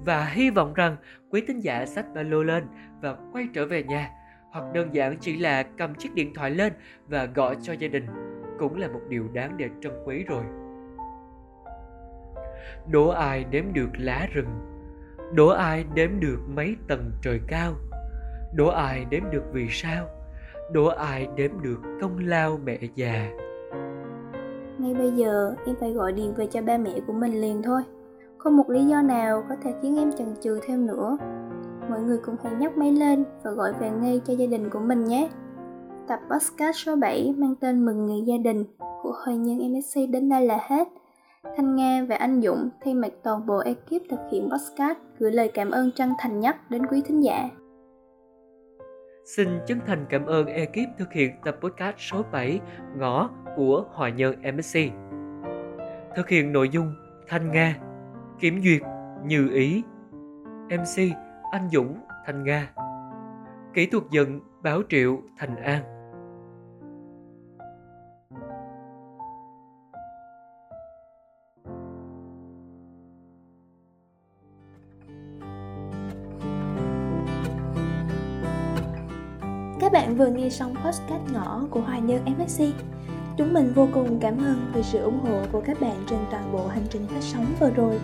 và 0.05 0.25
hy 0.25 0.51
vọng 0.51 0.75
rằng 0.75 0.97
quý 1.31 1.43
tín 1.47 1.61
giả 1.61 1.87
sách 1.87 2.07
ba 2.15 2.23
lô 2.23 2.43
lên 2.43 2.67
và 3.01 3.17
quay 3.33 3.49
trở 3.55 3.67
về 3.67 3.83
nhà, 3.83 4.11
hoặc 4.51 4.65
đơn 4.73 4.95
giản 4.95 5.17
chỉ 5.21 5.37
là 5.37 5.63
cầm 5.63 5.95
chiếc 5.95 6.15
điện 6.15 6.35
thoại 6.35 6.51
lên 6.51 6.73
và 7.09 7.25
gọi 7.25 7.57
cho 7.63 7.73
gia 7.73 7.89
đình 7.89 8.07
cũng 8.59 8.77
là 8.77 8.89
một 8.89 9.01
điều 9.09 9.29
đáng 9.33 9.57
để 9.57 9.69
trân 9.83 9.93
quý 10.05 10.25
rồi. 10.25 10.45
Đố 12.91 13.09
ai 13.09 13.45
đếm 13.45 13.65
được 13.73 13.89
lá 13.99 14.29
rừng? 14.33 14.49
Đố 15.35 15.49
ai 15.49 15.85
đếm 15.95 16.21
được 16.21 16.39
mấy 16.49 16.77
tầng 16.89 17.11
trời 17.23 17.41
cao? 17.49 17.73
Đố 18.55 18.69
ai 18.69 19.05
đếm 19.11 19.23
được 19.31 19.45
vì 19.53 19.67
sao? 19.71 20.07
Đố 20.73 20.87
ai 20.87 21.29
đếm 21.37 21.51
được 21.63 21.81
công 22.01 22.19
lao 22.19 22.59
mẹ 22.65 22.79
già? 22.95 23.31
Ngay 24.83 24.95
bây 24.95 25.11
giờ, 25.11 25.55
em 25.67 25.77
phải 25.81 25.93
gọi 25.93 26.13
điện 26.13 26.35
về 26.37 26.47
cho 26.47 26.63
ba 26.63 26.79
mẹ 26.79 27.01
của 27.07 27.13
mình 27.13 27.41
liền 27.41 27.63
thôi. 27.63 27.83
Không 28.39 28.57
một 28.57 28.71
lý 28.71 28.85
do 28.85 29.03
nào 29.03 29.45
có 29.49 29.55
thể 29.63 29.75
khiến 29.83 29.97
em 29.99 30.13
chần 30.13 30.35
chừ 30.41 30.61
thêm 30.67 30.87
nữa. 30.87 31.17
Mọi 31.91 32.01
người 32.01 32.19
cũng 32.19 32.37
hãy 32.43 32.53
nhấc 32.59 32.77
máy 32.77 32.93
lên 32.93 33.25
và 33.43 33.51
gọi 33.51 33.73
về 33.81 33.91
ngay 33.91 34.21
cho 34.27 34.35
gia 34.35 34.47
đình 34.47 34.71
của 34.71 34.81
mình 34.81 35.05
nhé. 35.05 35.29
Tập 36.09 36.21
podcast 36.31 36.77
số 36.77 36.97
7 36.97 37.35
mang 37.39 37.55
tên 37.61 37.85
Mừng 37.85 38.07
Ngày 38.07 38.23
Gia 38.27 38.37
Đình 38.37 38.65
của 38.79 39.15
Hội 39.27 39.37
Nhân 39.37 39.73
MSC 39.73 40.01
đến 40.11 40.29
đây 40.29 40.47
là 40.47 40.59
hết. 40.69 40.89
Thanh 41.57 41.77
Nga 41.77 42.07
và 42.09 42.17
anh 42.17 42.43
Dũng 42.43 42.69
thay 42.85 42.95
mặt 42.95 43.13
toàn 43.23 43.47
bộ 43.47 43.59
ekip 43.59 44.03
thực 44.11 44.21
hiện 44.31 44.49
podcast 44.51 44.99
gửi 45.19 45.33
lời 45.33 45.51
cảm 45.55 45.71
ơn 45.71 45.91
chân 45.97 46.13
thành 46.19 46.41
nhất 46.41 46.57
đến 46.71 46.87
quý 46.87 47.03
thính 47.07 47.25
giả. 47.25 47.49
Xin 49.25 49.49
chân 49.67 49.81
thành 49.87 50.07
cảm 50.09 50.27
ơn 50.27 50.47
ekip 50.47 50.99
thực 50.99 51.13
hiện 51.13 51.33
tập 51.45 51.57
podcast 51.61 51.97
số 51.99 52.23
7 52.33 52.61
Ngõ 52.97 53.31
của 53.57 53.85
Hòa 53.93 54.09
Nhân 54.09 54.35
MSC. 54.57 54.79
Thực 56.17 56.29
hiện 56.29 56.53
nội 56.53 56.69
dung 56.69 56.95
Thanh 57.29 57.53
Nga, 57.53 57.77
Kiểm 58.41 58.63
duyệt 58.63 58.83
Như 59.25 59.49
Ý, 59.55 59.83
MC 60.71 61.17
Anh 61.53 61.69
Dũng 61.73 61.97
Thanh 62.27 62.45
Nga, 62.45 62.71
Kỹ 63.75 63.87
thuật 63.87 64.05
dựng 64.11 64.41
Báo 64.63 64.83
Triệu 64.89 65.23
Thành 65.39 65.57
An. 65.57 65.92
Nghe 80.43 80.51
xong 80.51 80.75
podcast 80.75 81.33
ngõ 81.33 81.61
của 81.71 81.81
Hoài 81.81 82.01
Nhân 82.01 82.25
MSC. 82.25 82.63
Chúng 83.37 83.53
mình 83.53 83.73
vô 83.75 83.89
cùng 83.93 84.19
cảm 84.21 84.39
ơn 84.39 84.71
vì 84.75 84.83
sự 84.83 84.99
ủng 84.99 85.21
hộ 85.23 85.43
của 85.53 85.63
các 85.67 85.81
bạn 85.81 86.05
trên 86.11 86.19
toàn 86.31 86.53
bộ 86.53 86.67
hành 86.67 86.87
trình 86.91 87.07
phát 87.07 87.21
sóng 87.21 87.47
vừa 87.61 87.71
rồi. 87.71 88.01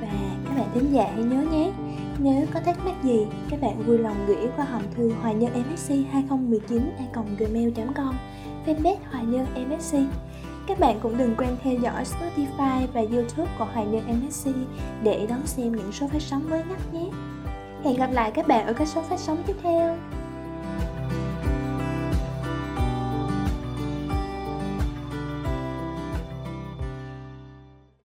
Và 0.00 0.08
các 0.44 0.54
bạn 0.56 0.70
thính 0.74 0.92
giả 0.92 1.10
hãy 1.14 1.22
nhớ 1.22 1.42
nhé, 1.52 1.72
nếu 2.18 2.46
có 2.54 2.60
thắc 2.60 2.84
mắc 2.84 2.94
gì, 3.02 3.26
các 3.50 3.60
bạn 3.60 3.82
vui 3.86 3.98
lòng 3.98 4.16
gửi 4.26 4.48
qua 4.56 4.64
hòm 4.64 4.82
thư 4.96 5.12
Hoài 5.22 5.34
nhân 5.34 5.52
msc 5.72 5.92
2019 6.10 6.90
gmail.com 7.38 8.14
fanpage 8.66 8.96
Hoài 9.10 9.24
nhân 9.24 9.46
msc 9.68 9.96
các 10.66 10.80
bạn 10.80 11.00
cũng 11.02 11.18
đừng 11.18 11.34
quên 11.36 11.56
theo 11.62 11.74
dõi 11.74 12.04
Spotify 12.04 12.86
và 12.92 13.00
YouTube 13.00 13.50
của 13.58 13.64
Hoài 13.64 13.86
Nhân 13.86 14.20
MSC 14.20 14.50
để 15.02 15.26
đón 15.28 15.46
xem 15.46 15.72
những 15.72 15.92
số 15.92 16.08
phát 16.08 16.22
sóng 16.22 16.50
mới 16.50 16.62
nhất 16.68 16.94
nhé. 16.94 17.08
Hẹn 17.84 17.96
gặp 17.96 18.10
lại 18.12 18.30
các 18.30 18.48
bạn 18.48 18.66
ở 18.66 18.72
các 18.72 18.88
số 18.88 19.02
phát 19.02 19.20
sóng 19.20 19.42
tiếp 19.46 19.56
theo. 19.62 19.96